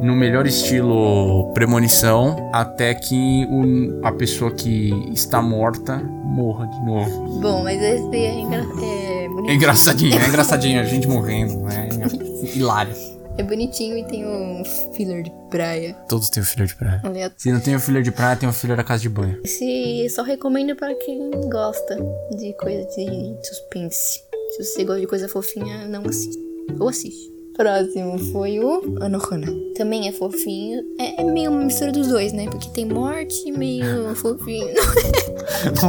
No 0.00 0.14
melhor 0.14 0.46
estilo 0.46 1.52
premonição, 1.54 2.50
até 2.52 2.94
que 2.94 3.44
o, 3.50 4.06
a 4.06 4.12
pessoa 4.12 4.52
que 4.52 4.92
está 5.12 5.42
morta 5.42 5.96
morra 5.96 6.66
de 6.66 6.86
novo. 6.86 7.40
Bom, 7.40 7.64
mas 7.64 7.82
esse 7.82 8.16
é, 8.16 8.38
engra 8.38 8.64
é, 8.80 9.26
é 9.48 9.54
engraçadinho, 9.54 10.16
é 10.16 10.28
engraçadinho, 10.28 10.80
a 10.80 10.84
gente 10.84 11.08
morrendo, 11.08 11.66
é 11.68 11.88
hilário. 12.56 13.17
É 13.38 13.42
bonitinho 13.44 13.96
e 13.96 14.04
tem 14.04 14.26
um 14.26 14.64
filler 14.94 15.22
de 15.22 15.32
praia. 15.48 15.94
Todos 16.08 16.28
têm 16.28 16.42
um 16.42 16.46
filler 16.46 16.66
de 16.66 16.74
praia. 16.74 17.00
Aliás. 17.04 17.32
Se 17.36 17.52
não 17.52 17.60
tem 17.60 17.76
um 17.76 17.78
filler 17.78 18.02
de 18.02 18.10
praia, 18.10 18.36
tem 18.36 18.48
um 18.48 18.52
filler 18.52 18.76
da 18.76 18.82
casa 18.82 19.00
de 19.00 19.08
banho. 19.08 19.40
Esse 19.44 20.08
só 20.10 20.22
recomendo 20.22 20.74
para 20.74 20.92
quem 20.96 21.30
gosta 21.48 21.96
de 22.36 22.52
coisa 22.54 22.84
de 22.88 23.38
suspense. 23.46 24.24
Se 24.56 24.64
você 24.64 24.82
gosta 24.82 25.00
de 25.00 25.06
coisa 25.06 25.28
fofinha, 25.28 25.86
não 25.86 26.02
assiste. 26.02 26.36
Ou 26.80 26.88
assiste. 26.88 27.32
Próximo 27.56 28.18
foi 28.32 28.58
o 28.58 28.98
Anohana. 29.00 29.46
Também 29.76 30.08
é 30.08 30.12
fofinho. 30.12 30.80
É, 30.98 31.20
é, 31.20 31.24
meio 31.24 31.52
uma 31.52 31.62
mistura 31.62 31.92
dos 31.92 32.08
dois, 32.08 32.32
né? 32.32 32.46
Porque 32.50 32.68
tem 32.70 32.86
morte 32.86 33.48
e 33.48 33.52
meio 33.52 34.14
fofinho. 34.16 34.74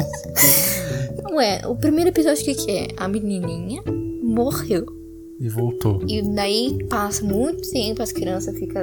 Não 1.24 1.42
é. 1.42 1.62
O 1.66 1.76
primeiro 1.76 2.12
episódio, 2.12 2.44
o 2.44 2.46
que, 2.46 2.54
que 2.54 2.72
é? 2.72 2.88
A 2.98 3.08
menininha 3.08 3.82
morreu. 4.22 4.99
E 5.40 5.48
voltou. 5.48 6.02
E 6.08 6.22
daí 6.22 6.86
passa 6.90 7.24
muito 7.24 7.70
tempo, 7.72 8.04
as 8.04 8.12
crianças 8.12 8.58
ficam 8.58 8.82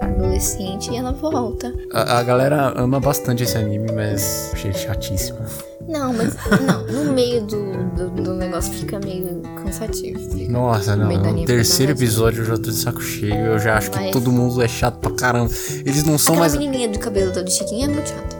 adolescente 0.00 0.92
e 0.92 0.96
ela 0.96 1.12
volta. 1.12 1.74
A, 1.92 2.18
a 2.18 2.22
galera 2.22 2.72
ama 2.76 3.00
bastante 3.00 3.42
esse 3.42 3.58
anime, 3.58 3.90
mas 3.92 4.50
achei 4.52 4.72
chatíssimo. 4.72 5.38
Não, 5.88 6.12
mas 6.12 6.36
não, 6.60 6.86
no 6.86 7.12
meio 7.12 7.40
do, 7.40 7.72
do, 7.96 8.10
do, 8.22 8.34
negócio 8.34 8.70
fica 8.74 9.00
meio 9.00 9.40
cansativo. 9.56 10.20
Fica 10.20 10.52
Nossa, 10.52 10.94
não. 10.94 11.08
No 11.10 11.44
terceiro 11.46 11.92
episódio 11.92 12.42
eu 12.42 12.44
já 12.44 12.56
tô 12.56 12.70
de 12.70 12.74
saco 12.74 13.00
cheio. 13.00 13.34
Eu 13.34 13.58
já 13.58 13.78
acho 13.78 13.90
mas... 13.94 14.06
que 14.06 14.12
todo 14.12 14.30
mundo 14.30 14.60
é 14.60 14.68
chato 14.68 14.98
pra 14.98 15.10
caramba. 15.12 15.50
Eles 15.86 16.04
não 16.04 16.18
são 16.18 16.34
Aquela 16.34 16.40
mais. 16.40 16.54
A 16.54 16.58
menininha 16.58 16.88
do 16.90 16.98
cabelo 16.98 17.32
todo 17.32 17.50
chiquinho 17.50 17.86
é 17.86 17.94
muito 17.94 18.08
chato. 18.10 18.36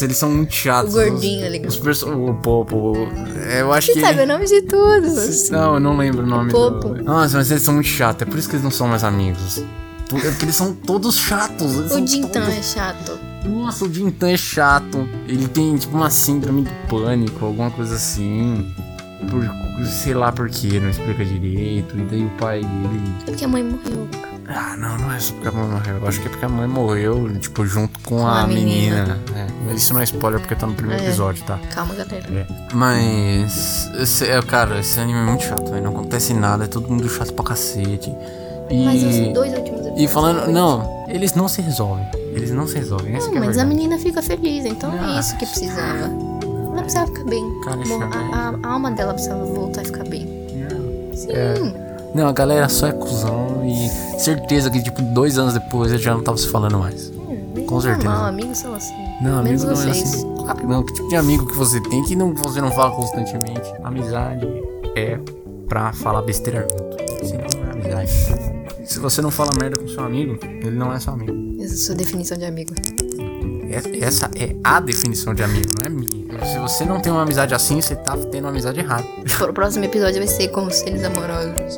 Eles 0.00 0.16
são 0.16 0.30
muito 0.30 0.54
chatos. 0.54 0.94
O 0.94 0.98
gordinho 0.98 1.44
ali. 1.44 1.66
Os 1.66 1.76
perso... 1.76 2.08
O 2.08 2.34
Popo. 2.34 2.94
Eu 3.58 3.72
acho 3.72 3.88
Você 3.88 3.92
que. 3.94 4.00
Você 4.00 4.06
sabe 4.06 4.22
o 4.22 4.26
nome 4.26 4.46
de 4.46 4.62
todos. 4.62 5.50
Não, 5.50 5.74
eu 5.74 5.80
não 5.80 5.96
lembro 5.96 6.22
o 6.22 6.26
nome. 6.26 6.50
O 6.50 6.52
Popo. 6.52 6.94
Do... 6.94 7.02
Nossa, 7.02 7.36
mas 7.36 7.50
eles 7.50 7.64
são 7.64 7.74
muito 7.74 7.88
chatos. 7.88 8.22
É 8.22 8.30
por 8.30 8.38
isso 8.38 8.48
que 8.48 8.54
eles 8.54 8.64
não 8.64 8.70
são 8.70 8.86
mais 8.86 9.02
amigos. 9.02 9.62
É 10.16 10.30
porque 10.30 10.44
eles 10.44 10.56
são 10.56 10.74
todos 10.74 11.16
chatos. 11.16 11.92
O 11.92 12.00
Dintan 12.00 12.40
todos... 12.40 12.48
é 12.48 12.62
chato. 12.62 13.18
Nossa, 13.44 13.84
o 13.84 13.88
Dintan 13.88 14.30
é 14.30 14.36
chato. 14.36 15.08
Ele 15.26 15.48
tem 15.48 15.76
tipo 15.76 15.96
uma 15.96 16.10
síndrome 16.10 16.62
do 16.62 16.70
pânico, 16.88 17.44
alguma 17.44 17.70
coisa 17.70 17.94
assim. 17.94 18.74
Por, 19.30 19.86
sei 19.86 20.14
lá 20.14 20.32
por 20.32 20.48
que, 20.48 20.80
não 20.80 20.90
explica 20.90 21.24
direito. 21.24 21.96
E 21.96 22.02
daí 22.02 22.24
o 22.24 22.30
pai 22.30 22.60
dele. 22.60 23.14
É 23.22 23.30
porque 23.30 23.44
a 23.44 23.48
mãe 23.48 23.62
morreu. 23.62 24.08
Ah, 24.52 24.76
não, 24.76 24.98
não 24.98 25.12
é 25.12 25.20
só 25.20 25.32
porque 25.34 25.48
a 25.48 25.52
mãe 25.52 25.68
morreu. 25.68 25.96
Eu 25.98 26.08
acho 26.08 26.20
que 26.20 26.26
é 26.26 26.30
porque 26.30 26.44
a 26.44 26.48
mãe 26.48 26.66
morreu, 26.66 27.38
tipo, 27.38 27.64
junto 27.64 28.00
com, 28.00 28.16
com 28.16 28.26
a, 28.26 28.42
a, 28.42 28.46
menina. 28.48 29.02
menina. 29.04 29.20
É, 29.36 29.46
mas 29.64 29.76
isso 29.76 29.94
não 29.94 30.00
é 30.00 30.04
spoiler 30.04 30.40
porque 30.40 30.56
tá 30.56 30.66
no 30.66 30.74
primeiro 30.74 31.00
é. 31.00 31.06
episódio, 31.06 31.44
tá? 31.44 31.58
Calma, 31.72 31.94
galera. 31.94 32.26
É. 32.32 32.46
Mas, 32.74 33.88
esse, 33.96 34.26
é, 34.26 34.42
cara, 34.42 34.80
esse 34.80 34.98
anime 34.98 35.20
é 35.20 35.22
muito 35.22 35.44
chato. 35.44 35.70
Não 35.70 35.92
acontece 35.92 36.34
nada, 36.34 36.64
é 36.64 36.66
todo 36.66 36.88
mundo 36.88 37.08
chato 37.08 37.32
pra 37.32 37.44
cacete. 37.44 38.12
E... 38.70 38.84
Mas 38.84 39.02
os 39.02 39.32
dois 39.32 39.52
últimos 39.52 39.80
episódios. 39.80 40.00
E 40.00 40.08
falando, 40.08 40.50
não, 40.50 41.04
eles 41.08 41.34
não 41.34 41.48
se 41.48 41.60
resolvem. 41.60 42.06
Eles 42.32 42.50
não 42.52 42.66
se 42.66 42.76
resolvem. 42.76 43.14
Essa 43.14 43.28
não, 43.28 43.36
é 43.38 43.46
mas 43.46 43.58
a, 43.58 43.62
a 43.62 43.64
menina 43.64 43.98
fica 43.98 44.22
feliz, 44.22 44.64
então 44.64 44.92
é 44.92 45.18
isso 45.18 45.36
que 45.36 45.46
precisava. 45.46 46.10
Ela 46.72 46.82
precisava 46.82 47.06
ficar 47.08 47.24
bem. 47.24 47.60
Cara, 47.64 47.76
Bom, 47.76 48.00
a, 48.02 48.54
a, 48.62 48.72
alma 48.72 48.92
dela 48.92 49.12
precisava 49.12 49.44
voltar 49.44 49.82
a 49.82 49.84
ficar 49.84 50.04
bem. 50.04 50.40
Sim. 51.14 51.32
É. 51.32 51.54
Não, 52.14 52.28
a 52.28 52.32
galera 52.32 52.68
só 52.68 52.88
é 52.88 52.92
cuzão 52.92 53.64
e 53.64 53.88
certeza 54.20 54.70
que, 54.70 54.82
tipo, 54.82 55.00
dois 55.02 55.38
anos 55.38 55.54
depois 55.54 55.92
eles 55.92 56.02
já 56.02 56.12
não 56.12 56.20
estavam 56.20 56.38
se 56.38 56.48
falando 56.48 56.78
mais. 56.78 57.10
Hum, 57.10 57.66
Com 57.66 57.80
certeza. 57.80 58.08
Normal, 58.08 58.26
amigos 58.26 58.58
são 58.58 58.74
assim. 58.74 58.94
Não, 59.20 59.38
amigo 59.38 59.62
não 59.64 59.70
é 59.70 59.90
assim. 59.90 60.26
Não. 60.66 60.82
Que 60.82 60.92
tipo 60.94 61.08
de 61.08 61.16
amigo 61.16 61.46
que 61.46 61.56
você 61.56 61.80
tem 61.82 62.02
que 62.04 62.16
não, 62.16 62.34
você 62.34 62.60
não 62.60 62.72
fala 62.72 62.90
constantemente? 62.96 63.72
Amizade 63.84 64.46
é 64.96 65.18
pra 65.68 65.92
falar 65.92 66.22
besteira 66.22 66.66
junto. 66.68 67.09
Se 69.00 69.02
você 69.02 69.22
não 69.22 69.30
fala 69.30 69.50
merda 69.58 69.78
com 69.78 69.88
seu 69.88 70.04
amigo, 70.04 70.38
ele 70.42 70.76
não 70.76 70.92
é 70.92 71.00
seu 71.00 71.14
amigo. 71.14 71.32
Essa 71.58 71.72
é 71.72 71.74
a 71.74 71.78
sua 71.78 71.94
definição 71.94 72.36
de 72.36 72.44
amigo. 72.44 72.74
Essa 73.98 74.30
é 74.36 74.54
a 74.62 74.78
definição 74.78 75.32
de 75.32 75.42
amigo, 75.42 75.68
não 75.80 75.86
é 75.86 75.88
minha. 75.88 76.44
Se 76.44 76.58
você 76.58 76.84
não 76.84 77.00
tem 77.00 77.10
uma 77.10 77.22
amizade 77.22 77.54
assim, 77.54 77.80
você 77.80 77.96
tá 77.96 78.14
tendo 78.30 78.44
uma 78.44 78.50
amizade 78.50 78.78
errada. 78.78 79.02
O 79.48 79.52
próximo 79.54 79.86
episódio 79.86 80.18
vai 80.18 80.26
ser 80.26 80.48
conselhos 80.48 81.02
amorosos. 81.02 81.76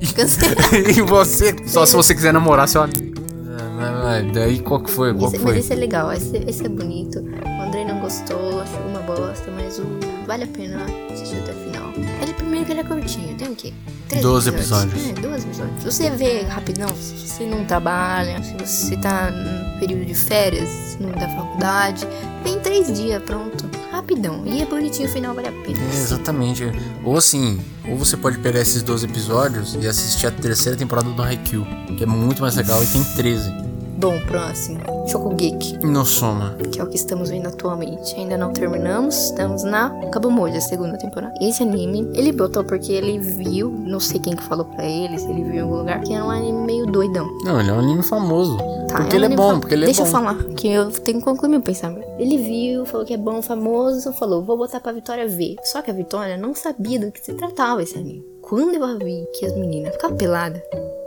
E 0.96 1.02
você, 1.02 1.54
só 1.66 1.84
se 1.84 1.94
você 1.94 2.14
quiser 2.14 2.32
namorar 2.32 2.66
seu 2.66 2.82
amigo. 2.82 3.12
É, 3.20 3.62
mas- 3.76 4.24
mas 4.24 4.32
Daí 4.32 4.58
qual 4.60 4.82
que 4.82 4.90
foi? 4.90 5.12
Qual 5.14 5.28
Esse- 5.28 5.36
que 5.38 5.44
mas 5.44 5.52
foi? 5.52 5.58
esse 5.60 5.72
é 5.74 5.76
legal, 5.76 6.10
esse, 6.12 6.36
esse 6.48 6.64
é 6.64 6.68
bonito. 6.70 7.18
O 7.20 7.62
André 7.62 7.84
não 7.84 8.00
gostou, 8.00 8.58
achou 8.62 8.80
uma 8.86 9.00
bosta, 9.00 9.50
mas 9.54 9.78
o 9.78 9.84
vale 10.26 10.44
a 10.44 10.46
pena 10.46 10.86
assistir 11.12 11.36
até 11.40 11.52
o 11.52 11.54
final. 11.56 11.92
Ele 12.22 12.31
primeiro 12.52 12.66
que 12.66 12.72
ele 12.72 12.80
é 12.80 12.84
curtinho, 12.84 13.36
tem 13.36 13.48
o 13.48 13.56
quê? 13.56 13.72
Três 14.08 14.22
12 14.22 14.48
episódios. 14.50 15.06
É, 15.06 15.12
12 15.14 15.46
episódios. 15.46 15.80
Se 15.80 15.90
você 15.90 16.10
vê 16.10 16.42
rapidão, 16.42 16.88
se 16.94 17.26
você 17.26 17.46
não 17.46 17.64
trabalha, 17.64 18.42
se 18.42 18.54
você 18.54 18.96
tá 18.98 19.30
no 19.30 19.80
período 19.80 20.04
de 20.04 20.14
férias, 20.14 20.68
se 20.68 21.02
não 21.02 21.10
da 21.12 21.28
faculdade, 21.30 22.06
vem 22.44 22.60
três 22.60 22.92
dias, 22.92 23.22
pronto. 23.22 23.70
Rapidão. 23.90 24.42
E 24.44 24.60
é 24.60 24.66
bonitinho, 24.66 25.08
o 25.08 25.12
final 25.12 25.34
vale 25.34 25.48
a 25.48 25.52
pena. 25.52 25.78
É, 25.78 25.96
exatamente. 25.96 26.64
Ou 27.02 27.16
assim, 27.16 27.58
ou 27.88 27.96
você 27.96 28.16
pode 28.18 28.38
pegar 28.38 28.60
esses 28.60 28.82
12 28.82 29.06
episódios 29.06 29.74
e 29.80 29.86
assistir 29.88 30.26
a 30.26 30.30
terceira 30.30 30.76
temporada 30.76 31.08
do 31.08 31.22
Haikyuu, 31.22 31.66
que 31.96 32.02
é 32.02 32.06
muito 32.06 32.42
mais 32.42 32.54
legal 32.56 32.82
e 32.82 32.86
tem 32.86 33.02
13. 33.02 33.71
Bom, 34.02 34.18
próximo. 34.26 34.80
Shokugeki. 35.06 35.78
No 35.86 36.04
Soma. 36.04 36.56
que 36.72 36.80
é 36.80 36.84
o 36.84 36.88
que 36.88 36.96
estamos 36.96 37.30
vendo 37.30 37.46
atualmente. 37.46 38.14
Ainda 38.16 38.36
não 38.36 38.52
terminamos, 38.52 39.16
estamos 39.16 39.62
na 39.62 39.90
Kabumoji, 40.10 40.56
a 40.56 40.60
segunda 40.60 40.98
temporada. 40.98 41.32
Esse 41.40 41.62
anime, 41.62 42.10
ele 42.14 42.32
botou 42.32 42.64
porque 42.64 42.92
ele 42.92 43.18
viu, 43.20 43.70
não 43.70 44.00
sei 44.00 44.18
quem 44.20 44.34
que 44.34 44.42
falou 44.42 44.64
pra 44.64 44.84
ele, 44.84 45.16
se 45.18 45.30
ele 45.30 45.44
viu 45.44 45.54
em 45.54 45.60
algum 45.60 45.76
lugar, 45.76 46.00
que 46.00 46.12
era 46.12 46.24
um 46.24 46.30
anime 46.30 46.66
meio 46.66 46.86
doidão. 46.86 47.28
Não, 47.44 47.60
ele 47.60 47.70
é 47.70 47.72
um 47.72 47.78
anime 47.78 48.02
famoso. 48.02 48.56
Tá, 48.88 48.98
porque 48.98 49.14
um 49.16 49.18
ele 49.24 49.32
é 49.32 49.36
bom, 49.36 49.50
fam- 49.52 49.60
porque 49.60 49.74
ele 49.76 49.84
Deixa 49.86 50.02
é 50.02 50.04
bom. 50.04 50.08
eu 50.08 50.12
falar, 50.12 50.44
que 50.56 50.68
eu 50.68 50.90
tenho 50.90 51.18
que 51.18 51.24
concluir 51.24 51.48
meu 51.50 51.62
pensamento. 51.62 52.06
Ele 52.18 52.36
viu, 52.38 52.84
falou 52.84 53.06
que 53.06 53.14
é 53.14 53.16
bom, 53.16 53.40
famoso, 53.40 54.12
falou, 54.14 54.42
vou 54.42 54.58
botar 54.58 54.80
pra 54.80 54.90
Vitória 54.92 55.28
ver. 55.28 55.54
Só 55.64 55.80
que 55.80 55.90
a 55.90 55.94
Vitória 55.94 56.36
não 56.36 56.54
sabia 56.54 56.98
do 56.98 57.12
que 57.12 57.24
se 57.24 57.32
tratava 57.34 57.82
esse 57.82 57.96
anime. 57.96 58.24
Quando 58.42 58.74
eu 58.74 58.98
vi 58.98 59.24
que 59.38 59.46
as 59.46 59.54
meninas 59.56 59.92
ficavam 59.94 60.16
peladas, 60.16 60.60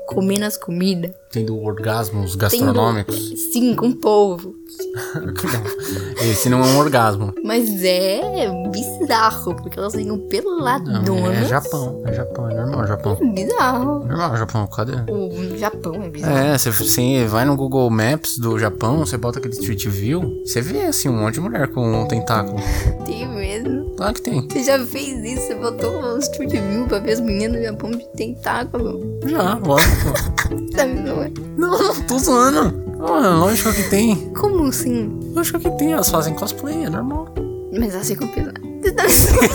comendo 0.08 0.46
as 0.46 0.56
comidas, 0.56 1.12
Tendo 1.36 1.62
orgasmos 1.62 2.32
tendo- 2.32 2.40
gastronômicos. 2.42 3.34
Sim, 3.52 3.76
com 3.76 3.90
o 3.90 3.96
povo. 3.96 4.56
Esse 6.22 6.50
não 6.50 6.62
é 6.64 6.66
um 6.68 6.78
orgasmo. 6.78 7.34
Mas 7.44 7.84
é 7.84 8.50
bizarro, 8.72 9.54
porque 9.56 9.78
elas 9.78 9.94
ficam 9.94 10.18
Não, 10.18 10.28
peladonas. 10.28 11.38
é 11.38 11.46
Japão. 11.46 12.02
É 12.06 12.14
Japão, 12.14 12.50
é 12.50 12.56
normal, 12.56 12.88
Japão. 12.88 13.18
Bizarro. 13.34 14.06
Normal, 14.06 14.38
Japão, 14.38 14.68
cadê? 14.68 14.94
O 15.12 15.58
Japão 15.58 16.02
é 16.04 16.10
bizarro. 16.10 16.38
É, 16.38 16.58
você, 16.58 16.72
você 16.72 17.26
vai 17.26 17.46
no 17.46 17.56
Google 17.56 17.90
Maps 17.90 18.38
do 18.38 18.58
Japão, 18.58 19.00
você 19.00 19.18
bota 19.18 19.40
aquele 19.40 19.54
Street 19.54 19.86
View, 19.88 20.42
você 20.46 20.62
vê 20.62 20.84
assim 20.84 21.10
um 21.10 21.18
monte 21.18 21.36
de 21.36 21.42
mulher 21.42 21.68
com 21.68 21.82
um 22.04 22.08
tentáculo. 22.08 22.58
Tem 23.06 23.28
mesmo. 23.28 23.86
Claro 23.96 24.14
que 24.14 24.22
tem. 24.22 24.46
Você 24.50 24.64
já 24.64 24.78
fez 24.86 25.24
isso? 25.24 25.48
Você 25.48 25.56
botou 25.56 25.90
um 26.02 26.18
Street 26.20 26.52
View 26.52 26.86
pra 26.88 27.00
ver 27.00 27.14
as 27.14 27.22
meninas 27.22 27.58
do 27.60 27.64
Japão 27.64 27.92
de 27.92 28.06
tentáculo? 28.18 29.00
Já, 29.26 29.56
lógico. 29.56 30.14
Sabe, 30.76 30.94
não 30.96 31.22
não, 31.58 31.72
não, 31.72 32.02
tô 32.04 32.20
zoando. 32.20 32.84
Ah, 33.00 33.36
lógico 33.36 33.74
que 33.74 33.84
tem. 33.90 34.34
Como 34.34 34.66
assim? 34.66 35.20
Lógico 35.34 35.60
que 35.60 35.70
tem, 35.72 35.94
elas 35.94 36.10
fazem 36.10 36.34
cosplay, 36.34 36.86
é 36.86 36.90
normal. 36.90 37.34
Mas 37.78 37.94
elas 37.94 38.08
ficam 38.08 38.28
peladas. 38.30 38.62
Você 38.82 38.92
tá 38.94 39.04
me 39.04 39.10
zoando? 39.10 39.46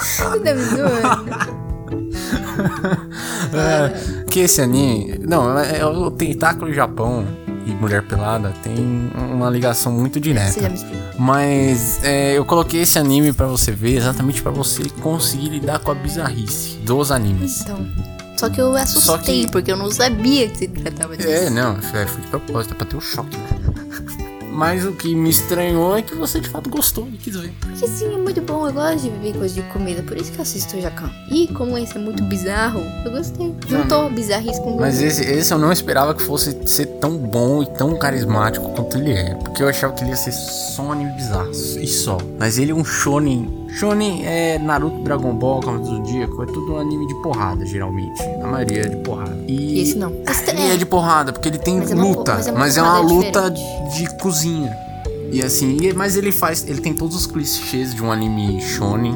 Você 0.00 0.40
tá 0.40 0.54
me 0.54 0.62
zoando? 0.64 1.64
É, 3.52 4.24
que 4.30 4.40
esse 4.40 4.60
anime. 4.60 5.18
Não, 5.20 5.58
é, 5.58 5.78
é 5.78 5.86
o 5.86 6.10
tentáculo 6.10 6.72
Japão 6.72 7.26
e 7.66 7.70
mulher 7.72 8.02
pelada 8.02 8.52
tem 8.62 8.76
uma 9.32 9.48
ligação 9.48 9.92
muito 9.92 10.20
direta. 10.20 10.70
Mas 11.18 12.02
é, 12.02 12.36
eu 12.36 12.44
coloquei 12.44 12.82
esse 12.82 12.98
anime 12.98 13.32
pra 13.32 13.46
você 13.46 13.72
ver 13.72 13.96
exatamente 13.96 14.42
pra 14.42 14.50
você 14.50 14.82
conseguir 15.00 15.48
lidar 15.48 15.78
com 15.78 15.90
a 15.90 15.94
bizarrice 15.94 16.76
dos 16.78 17.10
animes. 17.10 17.62
Então. 17.62 17.86
Só 18.36 18.48
que 18.48 18.60
eu 18.60 18.74
assustei, 18.76 19.44
que- 19.46 19.52
porque 19.52 19.70
eu 19.72 19.76
não 19.76 19.90
sabia 19.90 20.48
que 20.48 20.58
se 20.58 20.68
tratava 20.68 21.16
disso. 21.16 21.28
É, 21.28 21.50
não, 21.50 21.76
é, 21.76 22.06
foi 22.06 22.20
de 22.20 22.26
propósito, 22.28 22.72
é 22.72 22.76
pra 22.76 22.86
ter 22.86 22.96
o 22.96 23.00
choque. 23.00 23.36
né? 23.36 23.48
Mas 24.54 24.84
o 24.86 24.92
que 24.92 25.16
me 25.16 25.30
estranhou 25.30 25.96
é 25.98 26.02
que 26.02 26.14
você 26.14 26.38
de 26.38 26.48
fato 26.48 26.70
gostou 26.70 27.08
e 27.12 27.16
quis 27.16 27.34
ver. 27.34 27.52
Porque 27.60 27.88
sim, 27.88 28.14
é 28.14 28.16
muito 28.16 28.40
bom. 28.40 28.64
Eu 28.68 28.72
gosto 28.72 28.98
de 29.00 29.10
ver 29.10 29.32
coisa 29.36 29.52
de 29.52 29.62
comida, 29.72 30.00
por 30.04 30.16
isso 30.16 30.30
que 30.30 30.38
eu 30.38 30.42
assisto 30.42 30.76
o 30.76 30.80
Jacan. 30.80 31.10
E 31.28 31.48
como 31.48 31.76
esse 31.76 31.96
é 31.96 32.00
muito 32.00 32.22
bizarro, 32.22 32.80
eu 33.04 33.10
gostei. 33.10 33.52
Juntou 33.68 34.08
bizarrice 34.10 34.60
com 34.60 34.76
Mas 34.78 35.02
esse, 35.02 35.24
esse 35.24 35.52
eu 35.52 35.58
não 35.58 35.72
esperava 35.72 36.14
que 36.14 36.22
fosse 36.22 36.56
ser 36.66 36.86
tão 37.00 37.16
bom 37.18 37.64
e 37.64 37.66
tão 37.76 37.96
carismático 37.98 38.70
quanto 38.76 38.96
ele 38.96 39.10
é. 39.12 39.34
Porque 39.34 39.60
eu 39.60 39.68
achava 39.68 39.92
que 39.92 40.04
ele 40.04 40.10
ia 40.10 40.16
ser 40.16 40.30
só 40.30 40.82
um 40.82 40.92
anime 40.92 41.10
bizarro. 41.16 41.50
E 41.50 41.88
só. 41.88 42.16
Mas 42.38 42.56
ele 42.56 42.70
é 42.70 42.74
um 42.76 42.84
shonen. 42.84 43.63
Shonen 43.78 44.24
é 44.24 44.58
Naruto, 44.58 45.02
Dragon 45.02 45.34
Ball, 45.34 45.60
Cavaleiro 45.60 45.90
do 45.90 45.96
Zodíaco. 46.06 46.42
É 46.42 46.46
tudo 46.46 46.74
um 46.74 46.78
anime 46.78 47.06
de 47.06 47.14
porrada, 47.22 47.66
geralmente. 47.66 48.20
A 48.42 48.46
maioria 48.46 48.82
é 48.82 48.88
de 48.88 48.96
porrada. 48.98 49.36
E 49.48 49.80
Esse 49.80 49.96
não. 49.98 50.12
Esse 50.28 50.50
Ele 50.50 50.72
é 50.72 50.76
de 50.76 50.86
porrada, 50.86 51.32
porque 51.32 51.48
ele 51.48 51.58
tem 51.58 51.78
Mas 51.78 51.90
é 51.90 51.94
uma 51.94 52.04
luta. 52.04 52.34
mas 52.34 52.46
é 52.46 52.50
uma 52.52 52.58
mas 52.60 52.76
é 52.76 52.82
uma 52.82 52.98
luta 53.00 53.50
diferente. 53.50 53.96
de 53.96 54.18
cozinha. 54.18 54.76
E 55.32 55.42
assim, 55.42 55.76
e- 55.80 55.92
mas 55.92 56.16
ele 56.16 56.30
faz. 56.30 56.64
Ele 56.68 56.80
tem 56.80 56.94
todos 56.94 57.16
os 57.16 57.26
clichês 57.26 57.92
de 57.94 58.02
um 58.02 58.12
anime 58.12 58.60
shonen. 58.60 59.14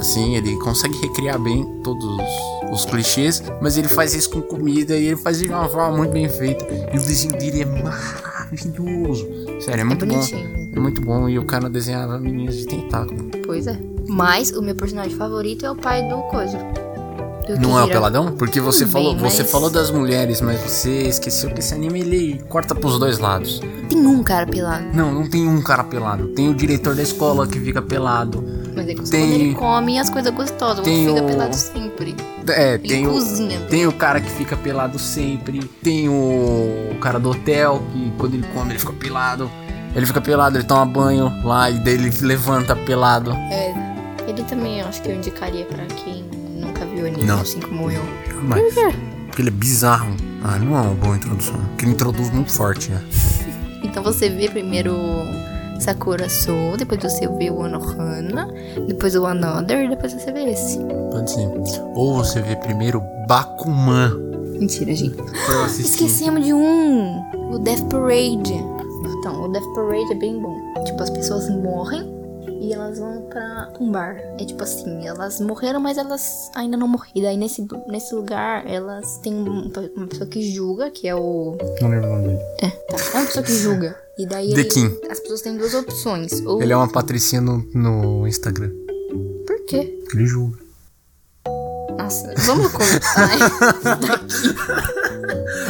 Assim, 0.00 0.34
ele 0.34 0.56
consegue 0.58 0.96
recriar 1.00 1.38
bem 1.38 1.64
todos 1.84 2.04
os, 2.04 2.72
os 2.80 2.84
clichês, 2.84 3.40
mas 3.60 3.76
ele 3.76 3.86
faz 3.86 4.12
isso 4.14 4.30
com 4.30 4.42
comida 4.42 4.96
e 4.96 5.06
ele 5.06 5.16
faz 5.16 5.36
isso 5.36 5.46
de 5.46 5.52
uma 5.54 5.68
forma 5.68 5.96
muito 5.98 6.10
bem 6.10 6.28
feita. 6.28 6.66
E 6.92 6.98
o 6.98 7.00
desenho 7.00 7.38
dele 7.38 7.62
é 7.62 7.64
maravilhoso. 7.66 9.28
Sério, 9.60 9.78
é 9.78 9.80
É 9.82 9.84
muito 9.84 10.04
bom. 10.04 10.12
bonitinho. 10.14 10.70
É 10.74 10.80
muito 10.80 11.00
bom. 11.02 11.28
E 11.28 11.38
o 11.38 11.44
cara 11.44 11.70
desenhava 11.70 12.18
meninas 12.18 12.56
de 12.56 12.66
tentáculo. 12.66 13.30
Pois 13.46 13.68
é. 13.68 13.78
Mas 14.12 14.50
o 14.50 14.60
meu 14.62 14.74
personagem 14.74 15.16
favorito 15.16 15.64
é 15.64 15.70
o 15.70 15.74
pai 15.76 16.06
do 16.08 16.18
coisa. 16.24 16.58
Do 17.46 17.58
Não 17.60 17.76
é 17.78 17.82
o 17.82 17.88
peladão? 17.88 18.32
Porque 18.36 18.60
você 18.60 18.86
Também, 18.86 18.92
falou, 19.16 19.18
você 19.30 19.42
mas- 19.42 19.50
falou 19.50 19.68
das 19.70 19.90
mulheres, 19.90 20.40
mas 20.40 20.60
você 20.60 21.08
esqueceu 21.08 21.50
que 21.50 21.58
esse 21.58 21.74
anime 21.74 22.00
ele 22.00 22.40
corta 22.48 22.72
pros 22.74 22.98
dois 23.00 23.18
lados. 23.18 23.60
Tem 23.88 23.98
um 24.06 24.22
cara 24.22 24.46
pelado. 24.46 24.84
Não, 24.94 25.12
não 25.12 25.28
tem 25.28 25.48
um 25.48 25.60
cara 25.60 25.82
pelado. 25.82 26.28
Tem 26.28 26.48
o 26.48 26.54
diretor 26.54 26.94
da 26.94 27.02
escola 27.02 27.46
que 27.46 27.58
fica 27.58 27.82
pelado. 27.82 28.44
Mas 28.76 28.88
é 28.88 28.94
que 28.94 29.10
Tem- 29.10 29.32
ele 29.34 29.54
come 29.54 29.98
as 29.98 30.08
coisas 30.08 30.32
gostosas. 30.32 30.78
O 30.78 30.82
Tem 30.82 31.08
outro 31.08 31.14
fica 31.24 31.24
o- 31.26 31.36
pelado 31.36 31.54
sempre. 31.56 32.14
É, 32.48 32.74
Ele 32.74 32.88
tem 32.88 33.06
o, 33.06 33.10
cozinha. 33.12 33.60
tem 33.68 33.86
o 33.86 33.92
cara 33.92 34.20
que 34.20 34.30
fica 34.30 34.56
pelado 34.56 34.98
sempre. 34.98 35.60
Tem 35.82 36.08
o 36.08 36.94
cara 37.00 37.18
do 37.18 37.30
hotel 37.30 37.82
que 37.92 38.12
quando 38.18 38.34
ele 38.34 38.46
come 38.54 38.70
ele 38.70 38.78
fica 38.78 38.92
pelado. 38.92 39.50
Ele 39.94 40.06
fica 40.06 40.20
pelado, 40.20 40.56
ele 40.56 40.64
toma 40.64 40.86
banho 40.86 41.30
lá 41.44 41.68
e 41.68 41.78
daí 41.80 41.94
ele 41.94 42.10
levanta 42.22 42.74
pelado. 42.74 43.32
É. 43.32 43.91
Ele 44.32 44.44
também 44.44 44.80
eu 44.80 44.86
acho 44.86 45.02
que 45.02 45.10
eu 45.10 45.14
indicaria 45.14 45.64
pra 45.66 45.84
quem 45.86 46.24
nunca 46.56 46.86
viu 46.86 47.06
anime, 47.06 47.24
Não. 47.24 47.40
assim 47.40 47.60
como 47.60 47.90
eu. 47.90 48.02
Mas, 48.42 48.74
porque 49.26 49.42
ele 49.42 49.48
é 49.48 49.52
bizarro. 49.52 50.16
Ah, 50.42 50.58
não 50.58 50.76
é 50.76 50.80
uma 50.80 50.94
boa 50.94 51.16
introdução. 51.16 51.54
Porque 51.68 51.84
ele 51.84 51.92
introduz 51.92 52.30
muito 52.30 52.50
forte, 52.52 52.90
né? 52.90 53.00
Então 53.84 54.00
você 54.02 54.30
vê 54.30 54.48
primeiro 54.48 54.94
Sakura 55.80 56.28
Soul, 56.28 56.76
depois 56.78 57.02
você 57.02 57.26
vê 57.28 57.50
o 57.50 57.62
Anohana, 57.62 58.48
depois 58.86 59.14
o 59.16 59.26
Another, 59.26 59.84
e 59.84 59.88
depois 59.88 60.12
você 60.14 60.32
vê 60.32 60.44
esse. 60.44 60.78
Pode 61.10 61.30
ser. 61.30 61.48
Ou 61.94 62.14
você 62.14 62.40
vê 62.40 62.54
primeiro 62.56 63.02
Bakuman. 63.26 64.12
Mentira, 64.58 64.94
gente. 64.94 65.16
Esquecemos 65.80 66.44
de 66.44 66.54
um, 66.54 67.20
o 67.52 67.58
Death 67.58 67.82
Parade. 67.90 68.54
Então, 69.18 69.44
o 69.44 69.48
Death 69.52 69.74
Parade 69.74 70.12
é 70.12 70.14
bem 70.14 70.40
bom. 70.40 70.56
Tipo, 70.84 71.02
as 71.02 71.10
pessoas 71.10 71.50
morrem 71.50 72.11
e 72.62 72.72
elas 72.72 72.98
vão 72.98 73.22
pra 73.28 73.72
um 73.80 73.90
bar. 73.90 74.16
É 74.38 74.44
tipo 74.44 74.62
assim, 74.62 75.06
elas 75.06 75.40
morreram, 75.40 75.80
mas 75.80 75.98
elas 75.98 76.50
ainda 76.54 76.76
não 76.76 76.86
morreram. 76.86 77.12
E 77.16 77.22
daí 77.22 77.36
nesse, 77.36 77.66
nesse 77.88 78.14
lugar, 78.14 78.64
elas 78.66 79.18
têm 79.18 79.34
um- 79.34 79.70
uma 79.96 80.06
pessoa 80.06 80.28
que 80.28 80.42
julga, 80.52 80.90
que 80.90 81.08
é 81.08 81.14
o. 81.14 81.56
Não 81.80 81.88
lembro 81.90 82.08
o 82.08 82.12
nome 82.16 82.28
dele. 82.28 82.40
É, 82.62 82.68
tá. 82.70 82.96
É 83.14 83.16
uma 83.18 83.26
pessoa 83.26 83.44
que 83.44 83.52
julga. 83.52 83.96
E 84.18 84.26
daí 84.26 84.48
The 84.54 84.60
ele- 84.60 84.64
King. 84.68 84.98
as 85.10 85.18
pessoas 85.20 85.42
têm 85.42 85.56
duas 85.56 85.74
opções. 85.74 86.32
Ou. 86.46 86.62
Ele 86.62 86.72
é 86.72 86.76
uma 86.76 86.88
patricinha 86.90 87.40
no, 87.40 87.58
no 87.74 88.26
Instagram. 88.26 88.70
Por 89.46 89.64
quê? 89.66 89.98
Ele 90.14 90.26
julga. 90.26 90.58
Nossa, 91.98 92.32
vamos 92.46 92.66
isso 92.66 92.76
daqui. 94.00 95.01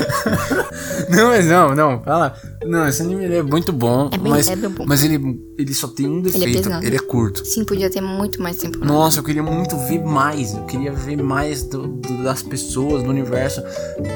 Não, 1.08 1.28
mas 1.28 1.46
não, 1.46 1.74
não, 1.74 2.02
fala. 2.02 2.34
Não, 2.64 2.86
esse 2.88 3.02
anime 3.02 3.24
ele 3.24 3.36
é 3.36 3.42
muito 3.42 3.72
bom, 3.72 4.08
É 4.12 4.16
bem- 4.18 4.30
mas, 4.30 4.48
é 4.48 4.56
bem 4.56 4.70
bom. 4.70 4.84
mas 4.86 5.02
ele, 5.04 5.40
ele 5.58 5.74
só 5.74 5.88
tem 5.88 6.06
um 6.06 6.22
defeito, 6.22 6.62
pesado. 6.64 6.84
ele 6.86 6.96
é 6.96 6.98
curto. 7.00 7.44
Sim, 7.44 7.64
podia 7.64 7.90
ter 7.90 8.00
muito 8.00 8.40
mais 8.40 8.56
tempo. 8.56 8.78
né? 8.78 8.86
Nossa, 8.86 9.18
eu 9.18 9.24
queria 9.24 9.42
muito 9.42 9.76
ver 9.76 10.02
mais, 10.02 10.54
eu 10.54 10.64
queria 10.64 10.92
ver 10.92 11.16
mais 11.22 11.62
do- 11.64 11.86
do- 11.88 12.22
das 12.22 12.42
pessoas, 12.42 13.02
do 13.02 13.10
universo. 13.10 13.62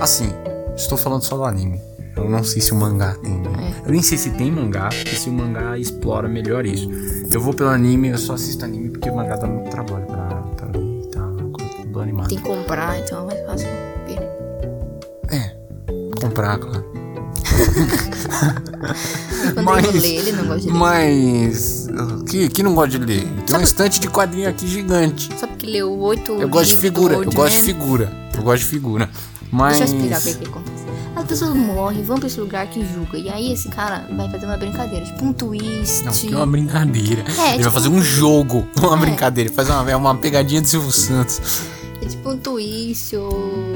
Assim, 0.01 0.31
estou 0.77 0.97
falando 0.97 1.23
só 1.23 1.37
do 1.37 1.45
anime. 1.45 1.79
Eu 2.17 2.31
não 2.31 2.43
sei 2.43 2.63
se 2.63 2.73
o 2.73 2.77
mangá 2.77 3.15
tem. 3.23 3.39
né? 3.41 3.75
É. 3.85 3.89
Eu 3.89 3.93
nem 3.93 4.01
sei 4.03 4.17
se 4.17 4.31
tem 4.31 4.51
mangá, 4.51 4.89
porque 4.89 5.17
se 5.17 5.29
o 5.29 5.33
mangá 5.33 5.77
explora 5.77 6.27
melhor 6.29 6.65
isso. 6.65 6.89
Eu 7.31 7.41
vou 7.41 7.53
pelo 7.53 7.69
anime, 7.71 8.09
eu 8.09 8.17
só 8.19 8.35
assisto 8.35 8.65
anime 8.65 8.91
porque 8.91 9.11
o 9.11 9.15
mangá 9.17 9.37
dá 9.37 9.47
muito 9.47 9.69
trabalho 9.71 10.07
pra, 10.07 10.17
pra 10.57 10.81
e 10.81 11.09
tal, 11.11 11.33
coisa 11.53 11.75
tudo 11.83 12.01
animado. 12.01 12.29
Tem 12.29 12.39
que 12.39 12.45
comprar, 12.45 12.99
então 13.01 13.23
é 13.23 13.27
mais 13.27 13.47
fácil. 13.47 13.69
É, 13.69 13.86
comprar, 16.21 16.59
claro. 16.59 16.85
Quando 19.55 19.65
Mas- 19.65 19.93
lê, 20.03 20.17
ele 20.17 20.33
não 20.33 20.45
gosta 20.47 20.61
de 20.61 20.67
ler. 20.69 20.75
Mas 20.79 21.89
Que, 22.29 22.49
que 22.49 22.63
não 22.63 22.75
gosta 22.75 22.99
de 22.99 23.05
ler? 23.05 23.27
Tem 23.47 23.57
um 23.57 23.61
estante 23.61 24.01
de 24.01 24.09
quadrinho 24.09 24.49
aqui 24.49 24.67
gigante. 24.67 25.29
Só 25.39 25.47
porque 25.47 25.67
leu 25.67 25.97
oito 26.01 26.33
Eu 26.33 26.49
gosto 26.49 26.71
de 26.71 26.77
figura, 26.79 27.15
eu 27.15 27.31
gosto 27.31 27.57
de 27.57 27.63
figura. 27.63 28.13
Eu 28.37 28.43
gosto 28.43 28.63
de 28.63 28.69
figura. 28.69 29.09
Mas. 29.51 29.79
Deixa 29.79 29.93
eu 29.93 29.97
explicar 29.97 30.19
o 30.19 30.23
que, 30.23 30.35
que 30.35 30.47
acontece. 30.49 30.77
As 31.15 31.25
pessoas 31.25 31.55
morrem, 31.55 32.03
vão 32.03 32.19
pra 32.19 32.27
esse 32.27 32.39
lugar 32.39 32.67
que 32.67 32.85
julga. 32.93 33.17
E 33.17 33.29
aí 33.31 33.53
esse 33.53 33.69
cara 33.69 34.07
vai 34.15 34.29
fazer 34.31 34.45
uma 34.45 34.57
brincadeira, 34.59 35.05
tipo 35.07 35.25
um 35.25 35.33
twist. 35.33 36.05
Não, 36.05 36.13
que 36.13 36.33
é 36.33 36.37
uma 36.37 36.47
brincadeira. 36.47 37.23
É, 37.23 37.31
Ele 37.31 37.37
vai 37.39 37.59
tipo- 37.59 37.71
fazer 37.71 37.89
um 37.89 38.03
jogo, 38.03 38.67
uma 38.83 38.97
É. 38.97 39.01
brincadeira. 39.01 39.49
Ele 39.49 39.55
faz 39.57 39.71
uma, 39.71 39.91
é 39.91 39.97
uma 39.97 40.15
pegadinha 40.17 40.61
do 40.61 40.69
Silvio 40.69 40.93
Santos. 40.93 41.41
É 42.03 42.07
tipo 42.07 42.31
um 42.31 42.37
twist 42.37 43.17
ou 43.17 43.76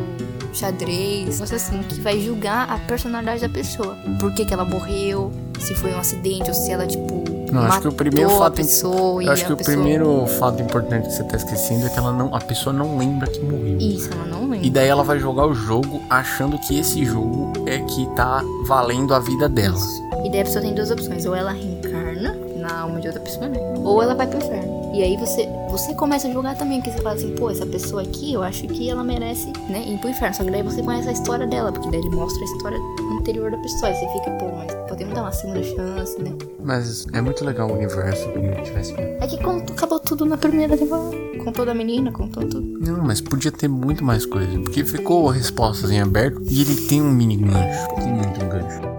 xadrez, 0.52 1.38
coisa 1.38 1.56
assim, 1.56 1.82
que 1.82 2.00
vai 2.00 2.20
julgar 2.20 2.70
a 2.70 2.78
personalidade 2.78 3.40
da 3.42 3.48
pessoa. 3.48 3.96
Por 4.18 4.32
que, 4.34 4.44
que 4.44 4.52
ela 4.54 4.64
morreu, 4.64 5.32
se 5.58 5.74
foi 5.74 5.92
um 5.94 5.98
acidente 5.98 6.48
ou 6.48 6.54
se 6.54 6.70
ela, 6.70 6.86
tipo, 6.86 7.24
Não, 7.52 7.62
acho 7.62 7.80
que 7.80 7.88
o 7.88 7.92
primeiro 7.92 8.30
fato. 8.30 8.54
pessoa 8.54 9.32
acho 9.32 9.46
que 9.46 9.52
o 9.52 9.56
pessoa- 9.56 9.76
primeiro 9.76 10.26
fato 10.26 10.62
importante 10.62 11.06
que 11.08 11.12
você 11.14 11.24
tá 11.24 11.36
esquecendo 11.36 11.86
é 11.86 11.88
que 11.90 11.98
ela 11.98 12.12
não, 12.12 12.34
a 12.34 12.40
pessoa 12.40 12.72
não 12.72 12.96
lembra 12.96 13.28
que 13.28 13.40
morreu. 13.40 13.78
Isso, 13.78 14.10
ela 14.12 14.24
não 14.26 14.42
lembra. 14.48 14.66
E 14.66 14.70
daí 14.70 14.88
ela 14.88 15.02
vai 15.02 15.18
jogar 15.18 15.46
o 15.46 15.54
jogo 15.54 16.00
achando 16.08 16.58
que 16.58 16.78
esse 16.78 17.04
jogo 17.04 17.52
é 17.66 17.78
que 17.80 18.06
tá 18.14 18.42
valendo 18.66 19.14
a 19.14 19.18
vida 19.18 19.48
dela. 19.48 19.76
Isso. 19.76 20.00
E 20.24 20.30
daí 20.30 20.40
a 20.40 20.44
pessoa 20.44 20.62
tem 20.62 20.74
duas 20.74 20.90
opções. 20.90 21.24
Ou 21.26 21.34
ela 21.34 21.50
reencarna 21.52 22.36
na 22.56 22.80
alma 22.82 23.00
de 23.00 23.06
outra 23.08 23.22
pessoa, 23.22 23.48
né? 23.48 23.58
Ou 23.78 24.02
ela 24.02 24.14
vai 24.14 24.26
pro 24.26 24.38
inferno. 24.38 24.79
E 24.92 25.02
aí 25.02 25.16
você, 25.16 25.48
você 25.70 25.94
começa 25.94 26.26
a 26.26 26.32
julgar 26.32 26.56
também, 26.56 26.80
que 26.80 26.90
você 26.90 26.98
fala 26.98 27.14
assim, 27.14 27.34
pô, 27.36 27.50
essa 27.50 27.64
pessoa 27.64 28.02
aqui, 28.02 28.32
eu 28.32 28.42
acho 28.42 28.66
que 28.66 28.90
ela 28.90 29.04
merece, 29.04 29.52
né, 29.68 29.84
ir 29.86 29.98
pro 29.98 30.10
inferno. 30.10 30.34
Só 30.34 30.44
que 30.44 30.50
daí 30.50 30.62
você 30.62 30.82
conhece 30.82 31.08
a 31.08 31.12
história 31.12 31.46
dela, 31.46 31.72
porque 31.72 31.90
daí 31.90 32.00
ele 32.00 32.10
mostra 32.10 32.42
a 32.42 32.44
história 32.44 32.78
anterior 33.18 33.50
da 33.50 33.58
pessoa. 33.58 33.88
Aí 33.88 33.94
você 33.94 34.08
fica, 34.08 34.30
pô, 34.32 34.46
mas 34.48 34.74
podemos 34.88 35.14
dar 35.14 35.22
uma 35.22 35.32
segunda 35.32 35.62
chance, 35.62 36.20
né? 36.20 36.32
Mas 36.62 37.06
é 37.12 37.20
muito 37.20 37.44
legal 37.44 37.70
o 37.70 37.74
universo 37.74 38.28
que 38.32 38.62
tivesse. 38.62 38.94
É 38.94 39.26
que 39.26 39.38
contou, 39.42 39.76
acabou 39.76 40.00
tudo 40.00 40.26
na 40.26 40.36
primeira 40.36 40.76
temporada. 40.76 41.16
Contou 41.44 41.64
da 41.64 41.72
menina, 41.72 42.12
contou 42.12 42.46
tudo. 42.46 42.78
Não, 42.80 43.02
mas 43.02 43.20
podia 43.20 43.50
ter 43.50 43.68
muito 43.68 44.04
mais 44.04 44.26
coisa. 44.26 44.58
Porque 44.60 44.84
ficou 44.84 45.28
respostas 45.28 45.90
em 45.90 46.00
aberto 46.00 46.42
e 46.50 46.60
ele 46.60 46.76
tem 46.86 47.00
um 47.00 47.10
mini 47.10 47.36
gancho. 47.36 47.88
Tem 47.94 48.12
muito 48.12 48.40
gancho. 48.46 48.89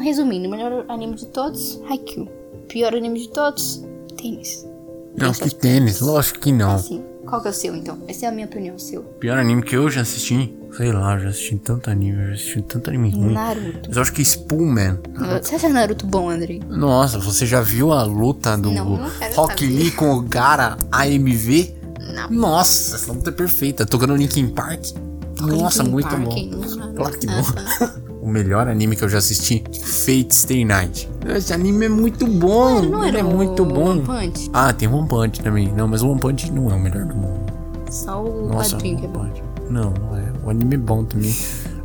Resumindo, 0.00 0.48
o 0.48 0.50
melhor 0.50 0.84
anime 0.88 1.14
de 1.14 1.26
todos, 1.26 1.80
Haikyuu. 1.88 2.28
Pior 2.68 2.94
anime 2.94 3.20
de 3.20 3.28
todos, 3.30 3.84
tênis. 4.16 4.66
Não, 5.16 5.32
que 5.32 5.54
tênis, 5.54 6.00
lógico 6.00 6.40
que 6.40 6.52
não. 6.52 6.78
Sim. 6.78 7.04
Qual 7.26 7.40
que 7.40 7.48
é 7.48 7.50
o 7.50 7.54
seu, 7.54 7.76
então? 7.76 7.98
Essa 8.08 8.26
é 8.26 8.28
a 8.28 8.32
minha 8.32 8.46
opinião, 8.46 8.74
o 8.74 8.78
seu. 8.78 9.02
Pior 9.02 9.38
anime 9.38 9.62
que 9.62 9.76
eu 9.76 9.88
já 9.90 10.00
assisti, 10.00 10.52
sei 10.76 10.90
lá, 10.90 11.16
já 11.18 11.28
assisti 11.28 11.56
tanto 11.58 11.88
anime, 11.90 12.26
já 12.28 12.32
assisti 12.32 12.62
tanto 12.62 12.90
anime 12.90 13.10
ruim. 13.10 13.32
Naruto. 13.34 13.80
Mas 13.88 13.96
eu 13.96 14.02
acho 14.02 14.12
que 14.12 14.22
Spoolman. 14.22 14.98
Você 15.40 15.54
acha 15.54 15.68
Naruto 15.68 16.06
bom, 16.06 16.28
Andrei? 16.28 16.60
Nossa, 16.68 17.18
você 17.20 17.46
já 17.46 17.60
viu 17.60 17.92
a 17.92 18.02
luta 18.02 18.56
do 18.56 18.72
Não, 18.72 18.84
não 18.96 19.10
Rock. 19.36 19.64
Lee 19.66 19.90
com 19.92 20.12
o 20.14 20.22
Gara 20.22 20.76
AMV? 20.90 21.74
Não. 22.14 22.30
Nossa, 22.30 22.96
essa 22.96 23.12
luta 23.12 23.30
é 23.30 23.32
perfeita. 23.32 23.86
Tocando 23.86 24.16
Linkin 24.16 24.48
Park. 24.48 24.86
Nossa, 25.40 25.82
Linkin 25.82 25.92
muito 25.92 26.08
Park, 26.08 26.22
bom. 26.24 26.94
Claro 26.96 27.18
que 27.18 27.26
Ah, 27.28 27.32
não. 27.32 28.09
O 28.20 28.28
melhor 28.28 28.68
anime 28.68 28.96
que 28.96 29.02
eu 29.04 29.08
já 29.08 29.18
assisti, 29.18 29.64
Fate 29.82 30.34
Stay 30.34 30.64
Night. 30.64 31.08
Esse 31.26 31.52
anime 31.54 31.86
é 31.86 31.88
muito 31.88 32.26
bom. 32.26 32.82
Não 32.82 33.00
Ele 33.04 33.16
era 33.16 33.20
é 33.20 33.22
muito 33.22 33.64
bom. 33.64 33.90
One 33.90 34.02
Punch? 34.02 34.50
Ah, 34.52 34.72
tem 34.72 34.88
One 34.88 35.08
Punch 35.08 35.40
também. 35.40 35.72
Não, 35.72 35.88
mas 35.88 36.02
o 36.02 36.08
One 36.10 36.20
Punch 36.20 36.50
não 36.52 36.70
é 36.70 36.74
o 36.74 36.80
melhor 36.80 37.06
do 37.06 37.14
mundo. 37.16 37.40
Só 37.90 38.22
o 38.22 38.48
Nossa, 38.48 38.76
é 38.76 38.78
One 38.78 38.96
bom. 38.96 39.08
Punch. 39.08 39.42
Não, 39.70 39.90
não 39.92 40.16
é. 40.16 40.32
O 40.44 40.50
anime 40.50 40.74
é 40.74 40.78
bom 40.78 41.02
também. 41.04 41.34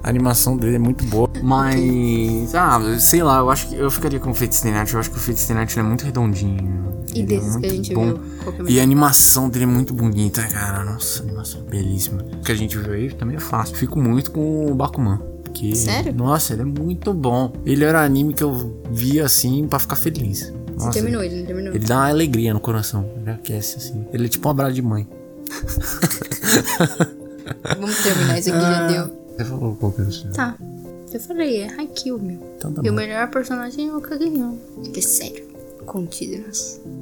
A 0.04 0.10
animação 0.10 0.58
dele 0.58 0.76
é 0.76 0.80
muito 0.80 1.06
boa. 1.06 1.30
Mas, 1.42 2.54
ah, 2.54 2.80
sei 3.00 3.24
lá, 3.24 3.40
eu 3.40 3.50
acho 3.50 3.70
que 3.70 3.76
eu 3.76 3.90
ficaria 3.90 4.20
com 4.20 4.32
o 4.32 4.36
Fate 4.36 4.56
Stay 4.56 4.72
Night. 4.72 4.94
Eu 4.94 5.00
acho 5.00 5.10
que 5.10 5.18
o 5.18 5.20
Fate 5.20 5.40
Stay 5.40 5.56
Night 5.56 5.80
é 5.80 5.84
muito 5.84 6.04
redondinho. 6.04 6.94
E 7.14 7.20
Ele 7.20 7.36
é 7.36 7.40
desses 7.40 7.56
que 7.56 7.66
a 7.66 7.70
gente 7.70 7.94
bom. 7.96 8.06
viu, 8.08 8.68
é 8.68 8.72
E 8.72 8.80
a 8.80 8.84
animação 8.84 9.50
dele 9.50 9.64
é 9.64 9.68
muito 9.68 9.94
bonita, 9.94 10.44
cara. 10.44 10.84
Nossa, 10.84 11.22
a 11.22 11.26
animação 11.26 11.62
é 11.62 11.70
belíssima. 11.70 12.24
O 12.34 12.42
que 12.42 12.52
a 12.52 12.56
gente 12.56 12.78
viu 12.78 12.94
aí 12.94 13.10
também 13.14 13.38
é 13.38 13.40
fácil. 13.40 13.76
Fico 13.78 13.98
muito 14.00 14.32
com 14.32 14.70
o 14.72 14.76
Bakuman. 14.76 15.20
Porque, 15.56 15.74
Sério? 15.74 16.14
Nossa, 16.14 16.52
ele 16.52 16.64
é 16.64 16.66
muito 16.66 17.14
bom. 17.14 17.54
Ele 17.66 17.86
era 17.86 18.04
anime 18.04 18.34
que 18.34 18.44
eu 18.44 18.78
via 18.92 19.26
assim 19.26 19.66
pra 19.66 19.80
ficar 19.80 19.96
feliz. 19.96 20.42
Você 20.42 20.52
Nossa, 20.74 20.92
terminou 20.92 21.24
ele, 21.24 21.40
não 21.40 21.46
terminou? 21.46 21.74
Ele 21.74 21.86
dá 21.86 21.96
uma 21.96 22.10
alegria 22.10 22.54
no 22.54 22.60
coração. 22.60 23.10
Ele 23.22 23.32
aquece 23.32 23.78
assim. 23.78 24.06
Ele 24.12 24.26
é 24.26 24.28
tipo 24.28 24.50
um 24.50 24.52
abraço 24.52 24.74
de 24.74 24.82
mãe. 24.82 25.08
Vamos 27.80 28.04
terminar, 28.04 28.40
isso 28.40 28.52
aqui 28.52 28.60
já 28.60 28.88
deu. 28.88 29.16
Você 29.38 29.46
falou 29.46 29.76
qual 29.76 29.92
que 29.94 30.02
era 30.02 30.10
o 30.10 30.14
seu? 30.14 30.32
Tá. 30.34 30.58
Eu 31.14 31.20
falei, 31.22 31.62
é 31.62 31.70
Haikyuu, 31.80 32.20
meu. 32.20 32.40
Então 32.58 32.74
tá 32.74 32.82
E 32.84 32.90
o 32.90 32.92
bom. 32.92 32.98
melhor 32.98 33.30
personagem 33.30 33.88
é 33.88 33.94
o. 33.94 34.02
Que 34.02 35.00
é 35.00 35.02
sério. 35.02 35.46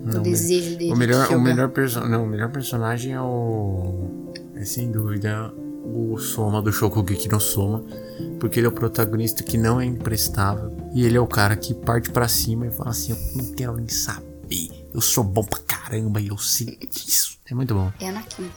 No 0.06 0.13
Não, 0.13 0.22
desejo 0.22 0.78
dele. 0.78 0.92
O 0.92 0.96
melhor, 0.96 1.28
de 1.28 1.36
o 1.36 1.42
melhor 1.42 1.70
personagem. 1.70 2.12
Não, 2.16 2.26
o 2.26 2.28
melhor 2.28 2.52
personagem 2.52 3.13
é 3.13 3.22
o. 3.22 4.32
É 4.56 4.63
sem 4.66 4.92
dúvida 4.92 5.52
o 5.93 6.17
Soma 6.17 6.62
do 6.62 6.71
Shokugeki 6.71 7.29
no 7.29 7.39
Soma. 7.39 7.84
Porque 8.39 8.60
ele 8.60 8.67
é 8.67 8.69
o 8.69 8.73
protagonista 8.73 9.43
que 9.43 9.58
não 9.58 9.79
é 9.79 9.86
imprestável. 9.86 10.75
E 10.93 11.06
ele 11.06 11.17
é 11.17 11.21
o 11.21 11.27
cara 11.27 11.56
que 11.56 11.73
parte 11.73 12.10
pra 12.10 12.27
cima 12.27 12.67
e 12.67 12.71
fala 12.71 12.89
assim: 12.89 13.12
Eu 13.12 13.43
não 13.43 13.53
quero 13.53 13.75
nem 13.75 13.88
saber. 13.88 14.88
Eu 14.93 15.01
sou 15.01 15.23
bom 15.23 15.43
pra 15.43 15.60
caramba 15.60 16.19
e 16.19 16.27
eu 16.27 16.38
sei 16.38 16.77
disso. 16.91 17.38
É 17.49 17.53
muito 17.53 17.73
bom. 17.73 17.91
É 17.99 18.10
a 18.10 18.12
Nakiri. 18.12 18.51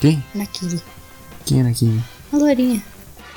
Quem? 0.00 0.24
Nakiri. 0.34 0.82
Quem 1.44 1.62
é 1.62 1.68
aqui? 1.70 2.00
A 2.32 2.36
Lourinha. 2.36 2.82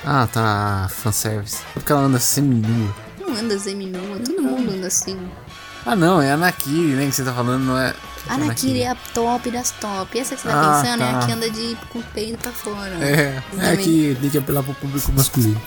Ah, 0.06 0.28
tá. 0.28 0.88
Fanservice. 0.90 1.64
Porque 1.74 1.92
ela 1.92 2.02
anda 2.02 2.20
seminua. 2.20 2.94
Não 3.20 3.36
anda 3.36 3.58
seminua, 3.58 4.20
todo 4.20 4.42
mundo 4.42 4.72
anda 4.72 4.88
assim. 4.88 5.18
Ah, 5.86 5.96
não, 5.96 6.22
é 6.22 6.32
a 6.32 6.38
Nakiri, 6.38 6.94
né? 6.96 7.06
Que 7.08 7.12
você 7.14 7.24
tá 7.24 7.34
falando, 7.34 7.64
não 7.64 7.78
é. 7.78 7.96
A 8.30 8.38
Nakiri 8.38 8.82
é 8.84 8.90
a 8.92 8.96
top 9.14 9.50
das 9.52 9.72
top. 9.72 10.18
Essa 10.20 10.36
que 10.36 10.42
você 10.42 10.48
tá 10.48 10.80
Ah, 10.80 10.82
pensando 10.82 11.04
é 11.04 11.12
tá. 11.12 11.20
a 11.20 11.26
que 11.26 11.32
anda 11.32 11.50
de 11.50 11.78
com 11.90 12.00
o 12.00 12.04
peito 12.04 12.38
pra 12.38 12.52
fora. 12.52 12.96
É, 13.04 13.12
é 13.38 13.42
Também. 13.52 13.78
que 13.78 14.18
tem 14.22 14.30
que 14.30 14.38
apelar 14.38 14.64
pro 14.64 14.74
público 14.76 15.12
masculino. 15.12 15.62